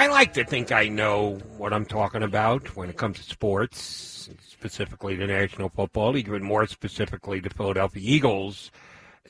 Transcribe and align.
I 0.00 0.06
like 0.06 0.32
to 0.32 0.44
think 0.44 0.72
I 0.72 0.88
know 0.88 1.32
what 1.58 1.74
I'm 1.74 1.84
talking 1.84 2.22
about 2.22 2.74
when 2.74 2.88
it 2.88 2.96
comes 2.96 3.18
to 3.18 3.22
sports, 3.22 4.30
specifically 4.48 5.14
the 5.14 5.26
National 5.26 5.68
Football 5.68 6.12
League, 6.12 6.30
and 6.30 6.42
more 6.42 6.66
specifically 6.66 7.38
the 7.38 7.50
Philadelphia 7.50 8.02
Eagles. 8.02 8.70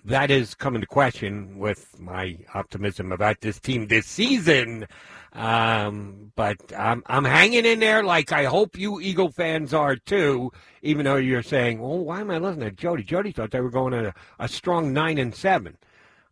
That 0.05 0.31
is 0.31 0.55
coming 0.55 0.81
to 0.81 0.87
question 0.87 1.59
with 1.59 1.99
my 1.99 2.39
optimism 2.55 3.11
about 3.11 3.41
this 3.41 3.59
team 3.59 3.89
this 3.89 4.07
season. 4.07 4.87
Um, 5.33 6.31
but 6.37 6.59
I'm, 6.79 7.03
I'm 7.07 7.25
hanging 7.25 7.67
in 7.67 7.81
there 7.81 8.05
like 8.05 8.31
I 8.31 8.45
hope 8.45 8.79
you 8.79 9.01
Eagle 9.01 9.33
fans 9.33 9.75
are 9.75 9.97
too, 9.97 10.53
even 10.83 11.05
though 11.05 11.17
you're 11.17 11.43
saying, 11.43 11.81
well, 11.81 11.99
why 11.99 12.21
am 12.21 12.31
I 12.31 12.39
listening 12.39 12.71
to 12.71 12.77
Jody? 12.77 13.03
Jody 13.03 13.33
thought 13.33 13.51
they 13.51 13.61
were 13.61 13.71
going 13.71 13.93
a, 13.93 14.15
a 14.39 14.47
strong 14.47 14.93
9 14.93 15.19
and 15.19 15.35
7. 15.35 15.77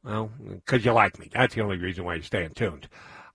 Well, 0.04 0.30
because 0.48 0.84
you 0.84 0.92
like 0.92 1.18
me. 1.18 1.28
That's 1.34 1.56
the 1.56 1.62
only 1.62 1.76
reason 1.76 2.04
why 2.04 2.14
you're 2.14 2.22
staying 2.22 2.50
tuned. 2.50 2.88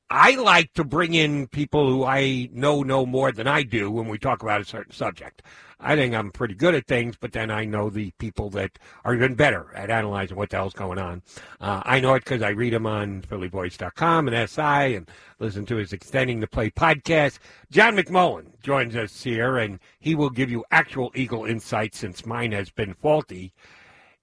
I 0.10 0.36
like 0.36 0.74
to 0.74 0.84
bring 0.84 1.14
in 1.14 1.48
people 1.48 1.90
who 1.90 2.04
I 2.04 2.50
know 2.52 2.84
know 2.84 3.06
more 3.06 3.32
than 3.32 3.48
I 3.48 3.64
do 3.64 3.90
when 3.90 4.08
we 4.08 4.18
talk 4.18 4.44
about 4.44 4.62
a 4.62 4.66
certain 4.66 4.94
subject. 4.94 5.42
I 5.80 5.96
think 5.96 6.16
I'm 6.16 6.32
pretty 6.32 6.54
good 6.54 6.76
at 6.76 6.88
things, 6.88 7.18
but 7.20 7.34
then 7.34 7.52
I 7.52 7.66
know 7.66 7.90
the 7.90 8.12
people 8.18 8.50
that 8.52 8.80
are 9.04 9.14
even 9.14 9.36
better 9.36 9.68
at 9.76 9.90
analyzing 9.90 10.38
what 10.38 10.50
the 10.50 10.58
hell's 10.58 10.74
going 10.74 10.98
on. 10.98 11.22
Uh, 11.60 11.82
I 11.86 12.00
know 12.00 12.14
it 12.14 12.24
because 12.24 12.42
I 12.42 12.50
read 12.50 12.74
them 12.74 12.86
on 12.86 13.22
PhillyVoice.com 13.24 14.30
and 14.30 14.50
SI 14.50 14.96
and 14.96 15.10
listen 15.40 15.66
to 15.66 15.76
his 15.76 15.92
Extending 15.92 16.40
the 16.40 16.48
Play 16.48 16.70
podcast. 16.70 17.40
John 17.70 17.98
McMullen 17.98 18.60
joins 18.62 18.96
us 18.96 19.24
here, 19.24 19.58
and 19.58 19.80
he 20.00 20.16
will 20.16 20.30
give 20.30 20.50
you 20.50 20.64
actual 20.72 21.12
Eagle 21.16 21.44
insight 21.46 21.96
since 21.96 22.26
mine 22.26 22.54
has 22.54 22.70
been 22.70 22.94
faulty. 22.94 23.54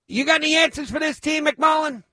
You 0.09 0.25
got 0.25 0.41
any 0.41 0.57
answers 0.57 0.91
for 0.91 0.99
this 0.99 1.21
team, 1.21 1.45
McMullen? 1.45 2.05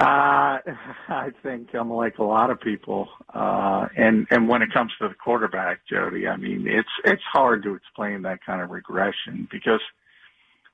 Uh, 0.00 0.58
I 1.08 1.30
think 1.42 1.74
I'm 1.74 1.92
like 1.92 2.18
a 2.18 2.24
lot 2.24 2.50
of 2.50 2.60
people, 2.60 3.08
uh, 3.34 3.86
and 3.96 4.26
and 4.30 4.48
when 4.48 4.62
it 4.62 4.72
comes 4.72 4.92
to 5.00 5.08
the 5.08 5.14
quarterback, 5.14 5.80
Jody, 5.88 6.26
I 6.26 6.36
mean 6.36 6.66
it's 6.66 6.88
it's 7.04 7.22
hard 7.30 7.62
to 7.64 7.74
explain 7.74 8.22
that 8.22 8.38
kind 8.44 8.62
of 8.62 8.70
regression 8.70 9.46
because 9.50 9.80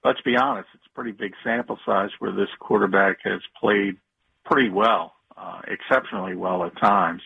let's 0.05 0.21
be 0.21 0.37
honest, 0.37 0.69
it's 0.75 0.87
a 0.87 0.95
pretty 0.95 1.11
big 1.11 1.33
sample 1.43 1.79
size 1.85 2.11
where 2.21 2.31
this 2.31 2.49
quarterback 2.61 3.19
has 3.25 3.41
played 3.61 3.97
pretty 4.45 4.69
well, 4.69 5.15
uh, 5.37 5.61
exceptionally 5.67 6.37
well 6.37 6.65
at 6.65 6.77
times. 6.79 7.23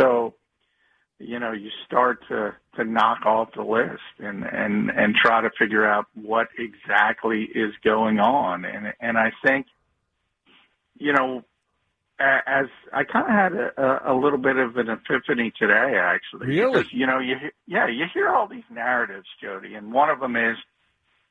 So, 0.00 0.34
you 1.18 1.38
know, 1.38 1.52
you 1.52 1.68
start 1.86 2.20
to 2.28 2.54
to 2.76 2.84
knock 2.84 3.26
off 3.26 3.50
the 3.54 3.62
list 3.62 4.00
and 4.18 4.42
and 4.44 4.90
and 4.90 5.14
try 5.14 5.42
to 5.42 5.50
figure 5.58 5.86
out 5.86 6.06
what 6.14 6.48
exactly 6.58 7.42
is 7.54 7.74
going 7.84 8.20
on, 8.20 8.64
and 8.64 8.94
and 9.00 9.18
I 9.18 9.32
think 9.44 9.66
you 10.96 11.12
know, 11.12 11.44
as 12.18 12.66
I 12.92 13.04
kind 13.04 13.26
of 13.26 13.32
had 13.32 13.52
a, 13.76 14.12
a 14.12 14.14
little 14.14 14.38
bit 14.38 14.56
of 14.56 14.76
an 14.76 14.88
epiphany 14.88 15.52
today, 15.58 15.98
actually. 15.98 16.46
Really? 16.46 16.78
Because, 16.78 16.92
you 16.92 17.06
know, 17.06 17.18
you 17.18 17.36
yeah, 17.66 17.88
you 17.88 18.04
hear 18.12 18.28
all 18.28 18.46
these 18.46 18.64
narratives, 18.70 19.26
Jody, 19.42 19.74
and 19.74 19.92
one 19.92 20.10
of 20.10 20.20
them 20.20 20.36
is, 20.36 20.56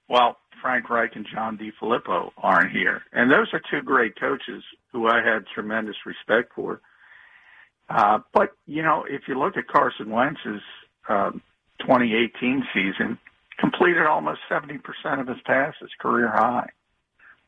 well, 0.09 0.37
Frank 0.61 0.89
Reich 0.89 1.15
and 1.15 1.25
John 1.33 1.57
DeFilippo 1.57 2.31
aren't 2.37 2.71
here, 2.71 3.03
and 3.13 3.31
those 3.31 3.47
are 3.53 3.61
two 3.71 3.81
great 3.81 4.19
coaches 4.19 4.63
who 4.91 5.07
I 5.07 5.23
had 5.23 5.45
tremendous 5.53 5.95
respect 6.05 6.51
for. 6.53 6.81
Uh, 7.89 8.19
but 8.33 8.51
you 8.65 8.81
know, 8.81 9.05
if 9.09 9.23
you 9.27 9.39
look 9.39 9.55
at 9.57 9.67
Carson 9.67 10.09
Wentz's 10.09 10.61
um, 11.07 11.41
2018 11.79 12.65
season, 12.73 13.17
completed 13.57 14.05
almost 14.05 14.39
70% 14.49 14.79
of 15.19 15.27
his 15.27 15.37
passes, 15.45 15.89
career 15.99 16.29
high. 16.29 16.69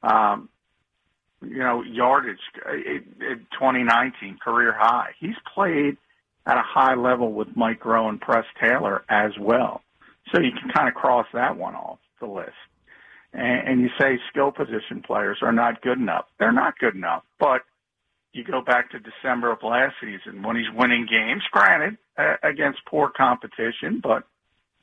Um, 0.04 0.50
you 1.50 1.60
know, 1.60 1.82
yardage 1.84 2.40
in 2.66 3.46
2019, 3.54 4.38
career 4.44 4.74
high. 4.78 5.12
He's 5.20 5.36
played 5.54 5.98
at 6.46 6.58
a 6.58 6.64
high 6.64 6.96
level 6.96 7.34
with 7.34 7.48
Mike 7.56 7.82
Groh 7.82 8.10
and 8.10 8.20
Press 8.20 8.46
Taylor 8.62 9.04
as 9.10 9.32
well. 9.40 9.82
So 10.34 10.42
you 10.42 10.52
can 10.52 10.72
kind 10.72 10.88
of 10.88 10.94
cross 10.94 11.28
that 11.34 11.58
one 11.58 11.76
off 11.76 12.00
the 12.20 12.28
list. 12.28 12.52
And, 13.34 13.68
and 13.68 13.82
you 13.82 13.90
say 14.00 14.20
skill 14.30 14.52
position 14.52 15.04
players 15.06 15.40
are 15.42 15.52
not 15.52 15.82
good 15.82 15.98
enough. 15.98 16.26
They're 16.40 16.52
not 16.52 16.78
good 16.80 16.96
enough. 16.96 17.24
But 17.40 17.62
you 18.34 18.44
go 18.44 18.62
back 18.62 18.92
to 18.92 19.00
December 19.00 19.52
of 19.52 19.60
last 19.64 19.96
season 20.02 20.44
when 20.44 20.56
he's 20.56 20.72
winning 20.74 21.08
games, 21.10 21.44
granted, 21.52 21.98
uh, 22.18 22.36
against 22.44 22.80
poor 22.86 23.10
competition, 23.10 24.02
but 24.02 24.24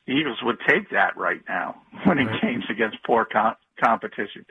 the 0.07 0.13
Eagles 0.13 0.39
would 0.43 0.57
take 0.67 0.89
that 0.91 1.15
right 1.15 1.41
now, 1.47 1.75
winning 2.05 2.27
right. 2.27 2.41
games 2.41 2.65
against 2.69 2.97
poor 3.05 3.25
com- 3.25 3.55
competition 3.81 4.45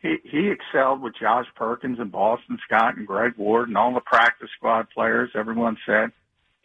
he 0.00 0.16
he 0.24 0.50
excelled 0.50 1.02
with 1.02 1.14
Josh 1.20 1.46
Perkins 1.56 1.98
and 1.98 2.12
Boston 2.12 2.58
Scott 2.66 2.96
and 2.96 3.06
Greg 3.06 3.34
Ward 3.36 3.68
and 3.68 3.76
all 3.76 3.94
the 3.94 4.00
practice 4.00 4.50
squad 4.56 4.88
players. 4.90 5.30
Everyone 5.34 5.76
said 5.86 6.12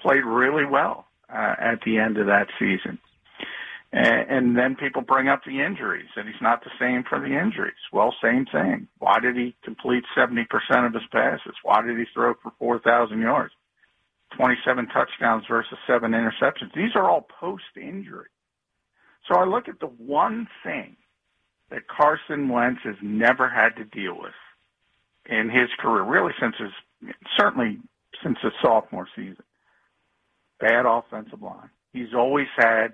played 0.02 0.26
really 0.26 0.66
well 0.66 1.08
uh, 1.34 1.56
at 1.58 1.80
the 1.86 1.98
end 1.98 2.18
of 2.18 2.28
that 2.28 2.48
season. 2.60 3.00
And, 3.94 4.30
and 4.30 4.58
then 4.58 4.76
people 4.76 5.02
bring 5.02 5.30
up 5.30 5.42
the 5.46 5.62
injuries, 5.62 6.10
and 6.16 6.28
he's 6.28 6.42
not 6.42 6.64
the 6.64 6.72
same 6.80 7.04
for 7.08 7.20
the 7.20 7.40
injuries. 7.40 7.74
Well, 7.92 8.14
same 8.22 8.46
thing. 8.52 8.88
Why 8.98 9.20
did 9.20 9.36
he 9.36 9.56
complete 9.64 10.04
70% 10.18 10.46
of 10.86 10.94
his 10.94 11.04
passes? 11.12 11.56
Why 11.64 11.82
did 11.84 11.98
he 11.98 12.06
throw 12.14 12.34
for 12.42 12.52
4,000 12.60 13.22
yards? 13.22 13.54
27 14.36 14.88
touchdowns 14.88 15.46
versus 15.48 15.78
seven 15.86 16.12
interceptions. 16.12 16.74
These 16.76 16.96
are 16.96 17.08
all 17.08 17.28
post 17.40 17.64
injury. 17.76 18.28
So 19.28 19.40
I 19.40 19.46
look 19.46 19.68
at 19.68 19.80
the 19.80 19.88
one 19.88 20.48
thing 20.64 20.98
that 21.74 21.88
Carson 21.88 22.50
Wentz 22.50 22.82
has 22.84 22.96
never 23.02 23.50
had 23.50 23.76
to 23.78 23.84
deal 23.84 24.16
with 24.20 24.36
in 25.26 25.50
his 25.50 25.70
career, 25.80 26.04
really 26.04 26.32
since 26.40 26.56
his 26.60 27.14
certainly 27.36 27.80
since 28.24 28.38
his 28.44 28.52
sophomore 28.62 29.08
season. 29.16 29.44
Bad 30.60 30.86
offensive 30.86 31.42
line. 31.42 31.72
He's 31.92 32.14
always 32.16 32.48
had 32.56 32.94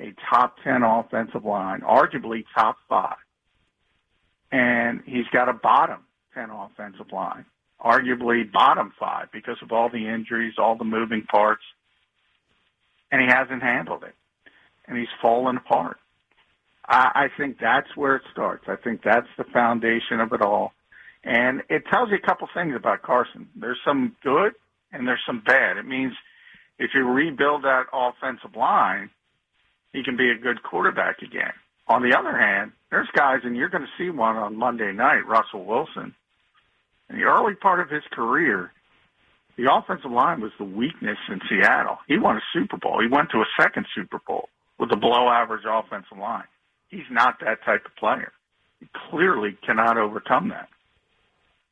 a 0.00 0.12
top 0.30 0.56
ten 0.64 0.82
offensive 0.82 1.44
line, 1.44 1.82
arguably 1.82 2.44
top 2.56 2.76
five. 2.88 3.16
And 4.50 5.00
he's 5.06 5.26
got 5.32 5.48
a 5.48 5.52
bottom 5.52 6.00
ten 6.34 6.50
offensive 6.50 7.12
line, 7.12 7.44
arguably 7.80 8.50
bottom 8.50 8.92
five 8.98 9.28
because 9.32 9.58
of 9.62 9.70
all 9.70 9.90
the 9.90 10.08
injuries, 10.08 10.54
all 10.58 10.74
the 10.76 10.84
moving 10.84 11.22
parts. 11.22 11.62
And 13.12 13.22
he 13.22 13.28
hasn't 13.28 13.62
handled 13.62 14.02
it. 14.02 14.14
And 14.88 14.98
he's 14.98 15.08
fallen 15.22 15.56
apart. 15.56 15.98
I, 16.88 17.10
I 17.14 17.28
think 17.36 17.58
that's 17.60 17.94
where 17.94 18.16
it 18.16 18.22
starts. 18.32 18.64
I 18.66 18.76
think 18.76 19.02
that's 19.04 19.28
the 19.36 19.44
foundation 19.44 20.20
of 20.20 20.32
it 20.32 20.40
all. 20.40 20.72
And 21.22 21.62
it 21.68 21.84
tells 21.90 22.10
you 22.10 22.16
a 22.16 22.26
couple 22.26 22.48
things 22.54 22.74
about 22.74 23.02
Carson. 23.02 23.48
There's 23.54 23.78
some 23.84 24.16
good 24.22 24.52
and 24.92 25.06
there's 25.06 25.22
some 25.26 25.42
bad. 25.44 25.76
It 25.76 25.86
means 25.86 26.14
if 26.78 26.92
you 26.94 27.04
rebuild 27.04 27.64
that 27.64 27.86
offensive 27.92 28.56
line, 28.56 29.10
he 29.92 30.02
can 30.02 30.16
be 30.16 30.30
a 30.30 30.38
good 30.38 30.62
quarterback 30.62 31.20
again. 31.22 31.52
On 31.88 32.02
the 32.02 32.16
other 32.16 32.36
hand, 32.36 32.72
there's 32.90 33.08
guys, 33.14 33.40
and 33.44 33.56
you're 33.56 33.68
going 33.68 33.82
to 33.82 33.88
see 33.98 34.10
one 34.10 34.36
on 34.36 34.56
Monday 34.56 34.92
night, 34.92 35.26
Russell 35.26 35.64
Wilson. 35.64 36.14
In 37.10 37.16
the 37.16 37.24
early 37.24 37.54
part 37.54 37.80
of 37.80 37.88
his 37.88 38.02
career, 38.12 38.72
the 39.56 39.72
offensive 39.72 40.10
line 40.10 40.40
was 40.40 40.52
the 40.58 40.64
weakness 40.64 41.18
in 41.28 41.40
Seattle. 41.48 41.98
He 42.06 42.18
won 42.18 42.36
a 42.36 42.42
Super 42.52 42.76
Bowl. 42.76 43.00
He 43.02 43.08
went 43.08 43.30
to 43.30 43.38
a 43.38 43.46
second 43.60 43.86
Super 43.94 44.20
Bowl 44.26 44.48
with 44.78 44.92
a 44.92 44.96
below 44.96 45.28
average 45.28 45.64
offensive 45.68 46.18
line. 46.18 46.44
He's 46.88 47.10
not 47.10 47.40
that 47.40 47.62
type 47.64 47.84
of 47.84 47.94
player. 47.96 48.32
He 48.80 48.88
clearly 49.10 49.56
cannot 49.64 49.98
overcome 49.98 50.48
that. 50.48 50.68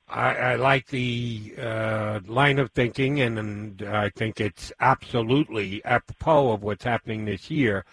I, 0.09 0.35
I 0.35 0.55
like 0.55 0.87
the 0.87 1.55
uh, 1.59 2.21
line 2.27 2.59
of 2.59 2.71
thinking, 2.71 3.21
and, 3.21 3.39
and 3.39 3.83
I 3.83 4.11
think 4.11 4.41
it's 4.41 4.73
absolutely 4.79 5.85
apropos 5.85 6.53
of 6.53 6.63
what's 6.63 6.85
happening 6.85 7.25
this 7.25 7.51
year. 7.51 7.85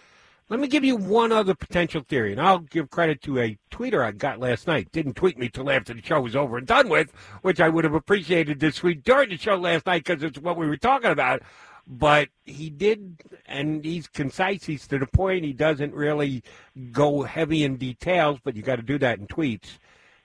Let 0.50 0.60
me 0.60 0.68
give 0.68 0.84
you 0.84 0.94
one 0.94 1.32
other 1.32 1.54
potential 1.54 2.04
theory, 2.06 2.30
and 2.30 2.40
I'll 2.40 2.58
give 2.58 2.90
credit 2.90 3.22
to 3.22 3.40
a 3.40 3.58
tweeter 3.70 4.04
I 4.04 4.12
got 4.12 4.38
last 4.38 4.66
night. 4.66 4.92
Didn't 4.92 5.14
tweet 5.14 5.38
me 5.38 5.48
till 5.48 5.70
after 5.70 5.94
the 5.94 6.02
show 6.02 6.20
was 6.20 6.36
over 6.36 6.58
and 6.58 6.66
done 6.66 6.88
with, 6.88 7.12
which 7.42 7.60
I 7.60 7.68
would 7.68 7.84
have 7.84 7.94
appreciated 7.94 8.60
this 8.60 8.82
week 8.82 9.02
during 9.02 9.30
the 9.30 9.38
show 9.38 9.56
last 9.56 9.86
night 9.86 10.04
because 10.04 10.22
it's 10.22 10.38
what 10.38 10.58
we 10.58 10.68
were 10.68 10.76
talking 10.76 11.10
about. 11.10 11.42
But 11.86 12.28
he 12.44 12.70
did, 12.70 13.20
and 13.46 13.84
he's 13.84 14.08
concise. 14.08 14.64
He's 14.64 14.86
to 14.88 14.98
the 14.98 15.06
point. 15.06 15.44
He 15.44 15.52
doesn't 15.52 15.92
really 15.92 16.42
go 16.92 17.22
heavy 17.22 17.62
in 17.62 17.76
details, 17.76 18.38
but 18.42 18.56
you 18.56 18.62
got 18.62 18.76
to 18.76 18.82
do 18.82 18.98
that 18.98 19.18
in 19.18 19.26
tweets. 19.26 19.78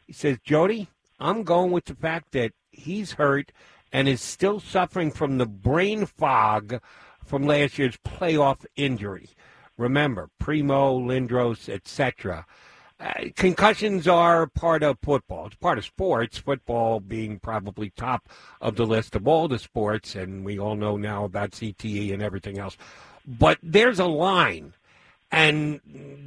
He 0.07 0.13
says, 0.13 0.37
Jody, 0.43 0.87
I'm 1.19 1.43
going 1.43 1.71
with 1.71 1.85
the 1.85 1.95
fact 1.95 2.31
that 2.31 2.53
he's 2.71 3.13
hurt 3.13 3.51
and 3.91 4.07
is 4.07 4.21
still 4.21 4.59
suffering 4.59 5.11
from 5.11 5.37
the 5.37 5.45
brain 5.45 6.05
fog 6.05 6.81
from 7.25 7.45
last 7.45 7.77
year's 7.77 7.97
playoff 7.97 8.65
injury. 8.75 9.29
Remember, 9.77 10.29
Primeau, 10.39 10.99
Lindros, 10.99 11.69
etc. 11.69 12.45
Uh, 12.99 13.29
concussions 13.35 14.07
are 14.07 14.47
part 14.47 14.83
of 14.83 14.97
football. 15.01 15.45
It's 15.47 15.55
part 15.55 15.77
of 15.77 15.85
sports. 15.85 16.37
Football 16.37 16.99
being 16.99 17.39
probably 17.39 17.91
top 17.91 18.27
of 18.59 18.75
the 18.75 18.85
list 18.85 19.15
of 19.15 19.27
all 19.27 19.47
the 19.47 19.59
sports, 19.59 20.15
and 20.15 20.43
we 20.43 20.59
all 20.59 20.75
know 20.75 20.97
now 20.97 21.23
about 21.23 21.51
CTE 21.51 22.13
and 22.13 22.21
everything 22.21 22.59
else. 22.59 22.75
But 23.25 23.57
there's 23.63 23.99
a 23.99 24.05
line 24.05 24.73
and 25.31 25.79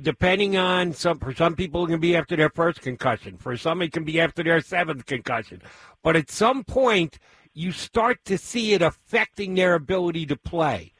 depending 0.02 0.56
on 0.56 0.92
some, 0.92 1.18
for 1.18 1.34
some 1.34 1.56
people, 1.56 1.84
it 1.84 1.88
can 1.88 2.00
be 2.00 2.14
after 2.16 2.36
their 2.36 2.50
first 2.50 2.80
concussion. 2.80 3.36
For 3.36 3.56
some, 3.56 3.82
it 3.82 3.92
can 3.92 4.04
be 4.04 4.20
after 4.20 4.44
their 4.44 4.60
seventh 4.60 5.06
concussion. 5.06 5.60
But 6.02 6.14
at 6.14 6.30
some 6.30 6.62
point, 6.62 7.18
you 7.52 7.72
start 7.72 8.24
to 8.26 8.38
see 8.38 8.74
it 8.74 8.82
affecting 8.82 9.54
their 9.54 9.74
ability 9.74 10.26
to 10.26 10.36
play. 10.36 10.92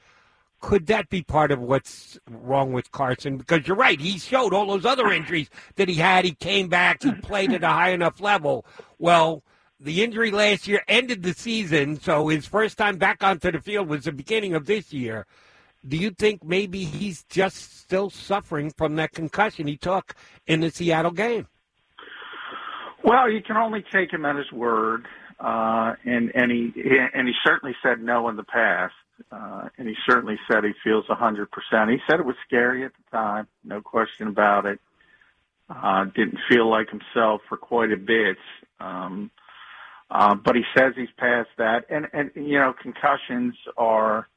Could 0.63 0.87
that 0.87 1.09
be 1.09 1.21
part 1.21 1.51
of 1.51 1.59
what's 1.59 2.17
wrong 2.29 2.71
with 2.71 2.89
Carson? 2.93 3.37
Because 3.37 3.67
you're 3.67 3.75
right, 3.75 3.99
he 3.99 4.17
showed 4.17 4.53
all 4.53 4.65
those 4.65 4.85
other 4.85 5.11
injuries 5.11 5.49
that 5.75 5.89
he 5.89 5.95
had. 5.95 6.23
He 6.23 6.31
came 6.31 6.69
back, 6.69 7.03
he 7.03 7.11
played 7.11 7.51
at 7.51 7.63
a 7.63 7.67
high 7.67 7.89
enough 7.89 8.21
level. 8.21 8.65
Well, 8.97 9.43
the 9.77 10.01
injury 10.01 10.31
last 10.31 10.65
year 10.65 10.81
ended 10.87 11.21
the 11.21 11.33
season, 11.33 11.99
so 11.99 12.29
his 12.29 12.45
first 12.45 12.77
time 12.77 12.97
back 12.97 13.21
onto 13.21 13.51
the 13.51 13.59
field 13.59 13.89
was 13.89 14.05
the 14.05 14.13
beginning 14.13 14.55
of 14.55 14.65
this 14.65 14.93
year 14.93 15.27
do 15.85 15.97
you 15.97 16.11
think 16.11 16.43
maybe 16.43 16.85
he's 16.85 17.23
just 17.23 17.79
still 17.79 18.09
suffering 18.09 18.71
from 18.71 18.95
that 18.95 19.11
concussion 19.11 19.67
he 19.67 19.77
took 19.77 20.15
in 20.47 20.61
the 20.61 20.69
Seattle 20.69 21.11
game? 21.11 21.47
Well, 23.03 23.29
you 23.29 23.41
can 23.41 23.57
only 23.57 23.83
take 23.91 24.13
him 24.13 24.25
at 24.25 24.37
his 24.37 24.49
word, 24.51 25.05
uh, 25.39 25.95
and 26.05 26.31
and 26.33 26.49
he 26.49 26.71
and 27.13 27.27
he 27.27 27.33
certainly 27.45 27.75
said 27.83 28.01
no 28.01 28.29
in 28.29 28.37
the 28.37 28.43
past, 28.43 28.93
uh, 29.31 29.69
and 29.77 29.87
he 29.87 29.95
certainly 30.09 30.37
said 30.49 30.63
he 30.63 30.73
feels 30.83 31.05
a 31.09 31.15
hundred 31.15 31.49
percent. 31.51 31.89
He 31.89 31.97
said 32.09 32.19
it 32.19 32.25
was 32.25 32.35
scary 32.45 32.85
at 32.85 32.91
the 32.93 33.17
time, 33.17 33.47
no 33.63 33.81
question 33.81 34.27
about 34.27 34.65
it. 34.65 34.79
Uh, 35.69 36.05
didn't 36.05 36.39
feel 36.49 36.69
like 36.69 36.89
himself 36.89 37.41
for 37.47 37.57
quite 37.57 37.91
a 37.91 37.97
bit, 37.97 38.37
um, 38.79 39.31
uh, 40.11 40.35
but 40.35 40.55
he 40.55 40.63
says 40.77 40.93
he's 40.95 41.07
past 41.17 41.49
that, 41.57 41.85
and 41.89 42.07
and 42.13 42.31
you 42.35 42.59
know 42.59 42.73
concussions 42.79 43.55
are 43.77 44.27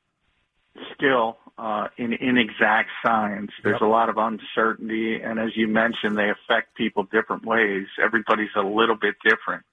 skill 0.94 1.36
uh, 1.58 1.88
in 1.98 2.12
inexact 2.12 2.88
science. 3.04 3.50
There's 3.62 3.74
yep. 3.80 3.88
a 3.88 3.90
lot 3.90 4.08
of 4.08 4.16
uncertainty, 4.18 5.20
and 5.22 5.38
as 5.38 5.50
you 5.56 5.68
mentioned, 5.68 6.16
they 6.16 6.30
affect 6.30 6.76
people 6.76 7.04
different 7.04 7.44
ways. 7.44 7.86
Everybody's 8.02 8.54
a 8.56 8.62
little 8.62 8.96
bit 8.96 9.16
different, 9.24 9.64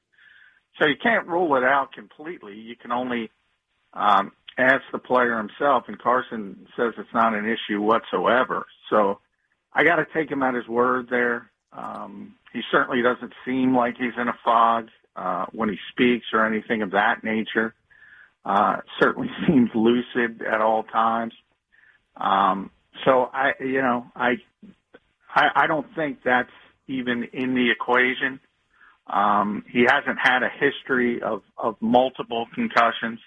so 0.79 0.87
you 0.87 0.95
can't 1.01 1.27
rule 1.27 1.55
it 1.55 1.63
out 1.63 1.93
completely. 1.93 2.55
You 2.55 2.75
can 2.75 2.91
only 2.91 3.29
um, 3.93 4.31
ask 4.57 4.81
the 4.91 4.99
player 4.99 5.37
himself, 5.37 5.85
and 5.87 5.99
Carson 5.99 6.67
says 6.75 6.93
it's 6.97 7.13
not 7.13 7.33
an 7.33 7.45
issue 7.45 7.81
whatsoever. 7.81 8.65
So 8.89 9.19
I 9.73 9.83
got 9.83 9.95
to 9.97 10.05
take 10.13 10.29
him 10.29 10.43
at 10.43 10.53
his 10.53 10.67
word 10.67 11.07
there. 11.09 11.49
Um, 11.71 12.35
he 12.53 12.61
certainly 12.71 13.01
doesn't 13.01 13.33
seem 13.45 13.75
like 13.75 13.95
he's 13.97 14.13
in 14.19 14.27
a 14.27 14.37
fog 14.45 14.89
uh, 15.15 15.45
when 15.51 15.69
he 15.69 15.77
speaks 15.91 16.27
or 16.33 16.45
anything 16.45 16.81
of 16.81 16.91
that 16.91 17.23
nature. 17.23 17.73
Uh, 18.45 18.77
certainly 18.99 19.29
seems 19.47 19.69
lucid 19.73 20.41
at 20.41 20.61
all 20.61 20.83
times. 20.83 21.33
Um, 22.15 22.69
so 23.05 23.29
I, 23.33 23.53
you 23.59 23.81
know, 23.81 24.05
I, 24.15 24.35
I, 25.33 25.47
I 25.55 25.67
don't 25.67 25.87
think 25.95 26.19
that's 26.23 26.51
even 26.87 27.23
in 27.33 27.55
the 27.55 27.71
equation. 27.71 28.39
Um, 29.07 29.65
he 29.69 29.85
hasn't 29.87 30.19
had 30.21 30.43
a 30.43 30.49
history 30.49 31.21
of, 31.21 31.41
of 31.57 31.75
multiple 31.81 32.45
concussions. 32.53 33.19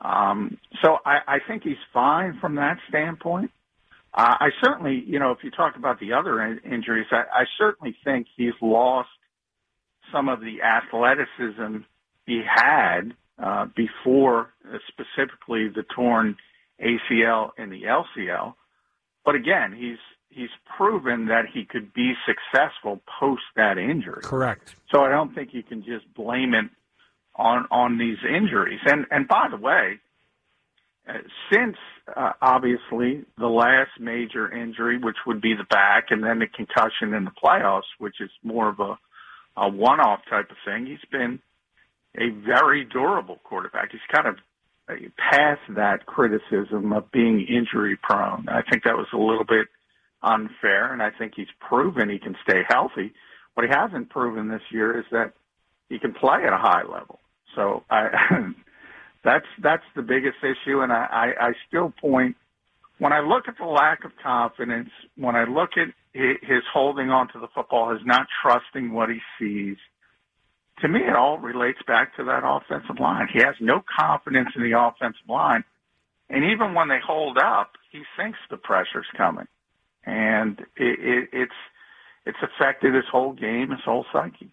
Um, 0.00 0.58
so 0.82 0.98
I, 1.04 1.18
I 1.26 1.38
think 1.46 1.62
he's 1.62 1.76
fine 1.92 2.38
from 2.40 2.54
that 2.56 2.78
standpoint. 2.88 3.50
Uh, 4.12 4.36
I 4.40 4.48
certainly, 4.62 5.04
you 5.06 5.18
know, 5.18 5.30
if 5.30 5.38
you 5.44 5.50
talk 5.50 5.76
about 5.76 6.00
the 6.00 6.14
other 6.14 6.42
in- 6.42 6.60
injuries, 6.60 7.06
I, 7.10 7.22
I 7.32 7.44
certainly 7.58 7.96
think 8.02 8.26
he's 8.36 8.54
lost 8.60 9.08
some 10.12 10.28
of 10.28 10.40
the 10.40 10.62
athleticism 10.62 11.84
he 12.26 12.42
had 12.44 13.14
uh, 13.38 13.66
before 13.76 14.52
uh, 14.66 14.78
specifically 14.88 15.68
the 15.68 15.84
torn 15.94 16.36
ACL 16.80 17.50
and 17.56 17.70
the 17.70 17.82
LCL. 17.82 18.54
But 19.24 19.34
again, 19.34 19.74
he's 19.78 19.98
he's 20.28 20.50
proven 20.76 21.26
that 21.26 21.44
he 21.52 21.64
could 21.64 21.92
be 21.92 22.14
successful 22.26 23.00
post 23.20 23.42
that 23.56 23.78
injury. 23.78 24.22
Correct. 24.22 24.74
So 24.90 25.02
I 25.02 25.10
don't 25.10 25.34
think 25.34 25.52
you 25.52 25.62
can 25.62 25.82
just 25.82 26.12
blame 26.14 26.54
it 26.54 26.70
on 27.40 27.66
on 27.70 27.98
these 27.98 28.18
injuries. 28.28 28.80
And 28.84 29.06
and 29.10 29.26
by 29.26 29.48
the 29.50 29.56
way, 29.56 29.98
uh, 31.08 31.14
since 31.52 31.76
uh, 32.14 32.32
obviously 32.40 33.24
the 33.38 33.46
last 33.46 33.90
major 33.98 34.52
injury, 34.52 34.98
which 34.98 35.16
would 35.26 35.40
be 35.40 35.54
the 35.54 35.64
back, 35.64 36.06
and 36.10 36.22
then 36.22 36.38
the 36.38 36.46
concussion 36.46 37.14
in 37.14 37.24
the 37.24 37.32
playoffs, 37.42 37.90
which 37.98 38.20
is 38.20 38.30
more 38.42 38.68
of 38.68 38.78
a 38.80 38.98
a 39.56 39.68
one-off 39.68 40.20
type 40.30 40.48
of 40.50 40.56
thing, 40.64 40.86
he's 40.86 41.10
been 41.10 41.40
a 42.16 42.30
very 42.46 42.84
durable 42.84 43.40
quarterback. 43.42 43.90
He's 43.90 44.00
kind 44.12 44.26
of 44.28 44.36
past 45.18 45.60
that 45.76 46.06
criticism 46.06 46.92
of 46.92 47.10
being 47.12 47.46
injury 47.48 47.96
prone. 48.02 48.48
I 48.48 48.62
think 48.68 48.84
that 48.84 48.96
was 48.96 49.06
a 49.12 49.16
little 49.16 49.44
bit 49.44 49.68
unfair, 50.22 50.92
and 50.92 51.02
I 51.02 51.10
think 51.10 51.34
he's 51.36 51.52
proven 51.60 52.08
he 52.08 52.18
can 52.18 52.36
stay 52.42 52.62
healthy. 52.68 53.12
What 53.54 53.66
he 53.66 53.72
hasn't 53.74 54.10
proven 54.10 54.48
this 54.48 54.62
year 54.70 54.98
is 54.98 55.06
that 55.10 55.32
he 55.88 55.98
can 55.98 56.12
play 56.12 56.44
at 56.46 56.52
a 56.52 56.58
high 56.58 56.82
level. 56.82 57.19
So 57.54 57.84
I, 57.90 58.08
that's 59.24 59.46
that's 59.62 59.84
the 59.96 60.02
biggest 60.02 60.38
issue, 60.42 60.80
and 60.80 60.92
I, 60.92 61.06
I, 61.40 61.46
I 61.48 61.52
still 61.68 61.92
point 62.00 62.36
when 63.00 63.14
I 63.14 63.20
look 63.20 63.48
at 63.48 63.56
the 63.58 63.64
lack 63.64 64.04
of 64.04 64.12
confidence, 64.22 64.90
when 65.16 65.34
I 65.34 65.44
look 65.44 65.70
at 65.76 65.88
his 66.12 66.62
holding 66.72 67.08
on 67.08 67.28
to 67.32 67.40
the 67.40 67.48
football, 67.54 67.92
his 67.92 68.02
not 68.04 68.26
trusting 68.42 68.92
what 68.92 69.08
he 69.08 69.18
sees, 69.38 69.78
to 70.80 70.88
me, 70.88 71.00
it 71.00 71.16
all 71.16 71.38
relates 71.38 71.78
back 71.86 72.14
to 72.16 72.24
that 72.24 72.42
offensive 72.44 73.00
line. 73.00 73.26
He 73.32 73.40
has 73.40 73.54
no 73.60 73.82
confidence 73.98 74.50
in 74.54 74.62
the 74.62 74.78
offensive 74.78 75.28
line. 75.28 75.64
And 76.28 76.44
even 76.44 76.74
when 76.74 76.88
they 76.88 76.98
hold 77.04 77.38
up, 77.38 77.72
he 77.90 78.02
thinks 78.16 78.38
the 78.50 78.56
pressure's 78.58 79.08
coming. 79.16 79.46
And 80.04 80.60
it, 80.76 80.98
it, 81.00 81.28
it's, 81.32 81.52
it's 82.26 82.38
affected 82.42 82.94
his 82.94 83.04
whole 83.10 83.32
game, 83.32 83.70
his 83.70 83.80
whole 83.84 84.04
psyche. 84.12 84.52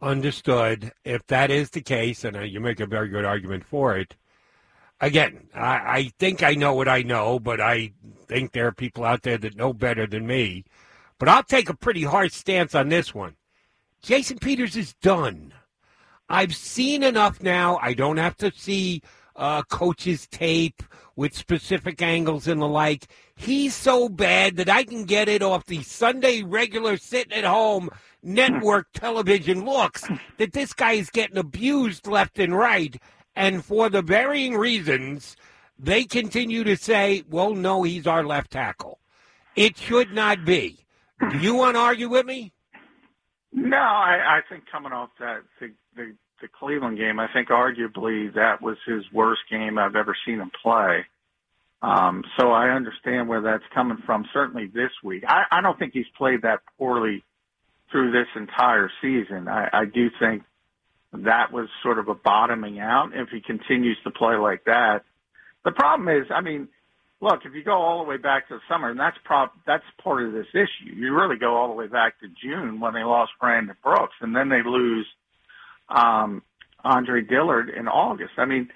Understood. 0.00 0.92
If 1.04 1.26
that 1.26 1.50
is 1.50 1.70
the 1.70 1.80
case, 1.80 2.24
and 2.24 2.36
uh, 2.36 2.40
you 2.40 2.60
make 2.60 2.80
a 2.80 2.86
very 2.86 3.08
good 3.08 3.24
argument 3.24 3.64
for 3.64 3.96
it, 3.96 4.14
again, 5.00 5.48
I, 5.54 5.76
I 5.76 6.12
think 6.18 6.42
I 6.42 6.54
know 6.54 6.74
what 6.74 6.88
I 6.88 7.02
know, 7.02 7.40
but 7.40 7.60
I 7.60 7.92
think 8.26 8.52
there 8.52 8.68
are 8.68 8.72
people 8.72 9.04
out 9.04 9.22
there 9.22 9.38
that 9.38 9.56
know 9.56 9.72
better 9.72 10.06
than 10.06 10.26
me. 10.26 10.64
But 11.18 11.28
I'll 11.28 11.42
take 11.42 11.68
a 11.68 11.76
pretty 11.76 12.04
hard 12.04 12.32
stance 12.32 12.76
on 12.76 12.88
this 12.88 13.12
one. 13.12 13.34
Jason 14.00 14.38
Peters 14.38 14.76
is 14.76 14.94
done. 15.02 15.52
I've 16.28 16.54
seen 16.54 17.02
enough 17.02 17.42
now. 17.42 17.78
I 17.82 17.94
don't 17.94 18.18
have 18.18 18.36
to 18.36 18.52
see 18.54 19.02
uh, 19.38 19.62
coach's 19.62 20.26
tape 20.26 20.82
with 21.16 21.34
specific 21.34 22.02
angles 22.02 22.46
and 22.46 22.60
the 22.60 22.68
like. 22.68 23.06
He's 23.34 23.74
so 23.74 24.08
bad 24.08 24.56
that 24.56 24.68
I 24.68 24.84
can 24.84 25.04
get 25.04 25.28
it 25.28 25.42
off 25.42 25.66
the 25.66 25.82
Sunday 25.82 26.42
regular 26.42 26.96
sitting 26.96 27.32
at 27.32 27.44
home 27.44 27.88
network 28.22 28.88
television 28.92 29.64
looks 29.64 30.04
that 30.36 30.52
this 30.52 30.72
guy 30.72 30.92
is 30.92 31.08
getting 31.08 31.38
abused 31.38 32.06
left 32.06 32.38
and 32.38 32.54
right. 32.56 33.00
And 33.34 33.64
for 33.64 33.88
the 33.88 34.02
varying 34.02 34.56
reasons, 34.56 35.36
they 35.78 36.04
continue 36.04 36.64
to 36.64 36.76
say, 36.76 37.22
well, 37.30 37.54
no, 37.54 37.84
he's 37.84 38.06
our 38.06 38.24
left 38.24 38.50
tackle. 38.50 38.98
It 39.54 39.78
should 39.78 40.12
not 40.12 40.44
be. 40.44 40.84
Do 41.30 41.38
you 41.38 41.54
want 41.54 41.76
to 41.76 41.80
argue 41.80 42.08
with 42.08 42.26
me? 42.26 42.52
No, 43.52 43.76
I, 43.76 44.38
I 44.38 44.40
think 44.48 44.64
coming 44.70 44.92
off 44.92 45.10
that 45.18 45.42
the, 45.60 45.72
the 45.96 46.14
the 46.40 46.48
Cleveland 46.48 46.98
game, 46.98 47.18
I 47.18 47.28
think 47.32 47.48
arguably 47.48 48.32
that 48.34 48.62
was 48.62 48.76
his 48.86 49.02
worst 49.12 49.42
game 49.50 49.78
I've 49.78 49.96
ever 49.96 50.16
seen 50.26 50.40
him 50.40 50.50
play. 50.62 51.04
Um, 51.80 52.24
so 52.38 52.50
I 52.50 52.70
understand 52.70 53.28
where 53.28 53.40
that's 53.40 53.64
coming 53.74 53.98
from. 54.04 54.24
Certainly 54.32 54.66
this 54.74 54.90
week, 55.04 55.24
I, 55.26 55.44
I 55.50 55.60
don't 55.60 55.78
think 55.78 55.92
he's 55.92 56.08
played 56.16 56.42
that 56.42 56.60
poorly 56.76 57.24
through 57.90 58.12
this 58.12 58.26
entire 58.34 58.90
season. 59.00 59.48
I, 59.48 59.68
I 59.72 59.84
do 59.84 60.08
think 60.18 60.42
that 61.12 61.52
was 61.52 61.68
sort 61.82 61.98
of 61.98 62.08
a 62.08 62.14
bottoming 62.14 62.80
out. 62.80 63.10
If 63.14 63.28
he 63.30 63.40
continues 63.40 63.96
to 64.04 64.10
play 64.10 64.36
like 64.36 64.64
that, 64.64 65.02
the 65.64 65.72
problem 65.72 66.08
is, 66.08 66.26
I 66.34 66.40
mean, 66.40 66.68
look, 67.20 67.40
if 67.44 67.54
you 67.54 67.62
go 67.62 67.80
all 67.80 68.02
the 68.02 68.08
way 68.08 68.16
back 68.16 68.48
to 68.48 68.54
the 68.54 68.60
summer, 68.68 68.90
and 68.90 68.98
that's 68.98 69.16
prob- 69.24 69.50
that's 69.66 69.84
part 70.02 70.24
of 70.24 70.32
this 70.32 70.46
issue. 70.52 70.94
You 70.94 71.14
really 71.14 71.36
go 71.36 71.56
all 71.56 71.68
the 71.68 71.74
way 71.74 71.86
back 71.86 72.20
to 72.20 72.28
June 72.42 72.80
when 72.80 72.94
they 72.94 73.04
lost 73.04 73.32
Brandon 73.40 73.76
Brooks, 73.82 74.14
and 74.20 74.34
then 74.34 74.48
they 74.48 74.62
lose 74.64 75.06
um, 75.88 76.42
Andre 76.84 77.22
Dillard 77.22 77.70
in 77.70 77.88
August. 77.88 78.32
I 78.36 78.44
mean, 78.44 78.68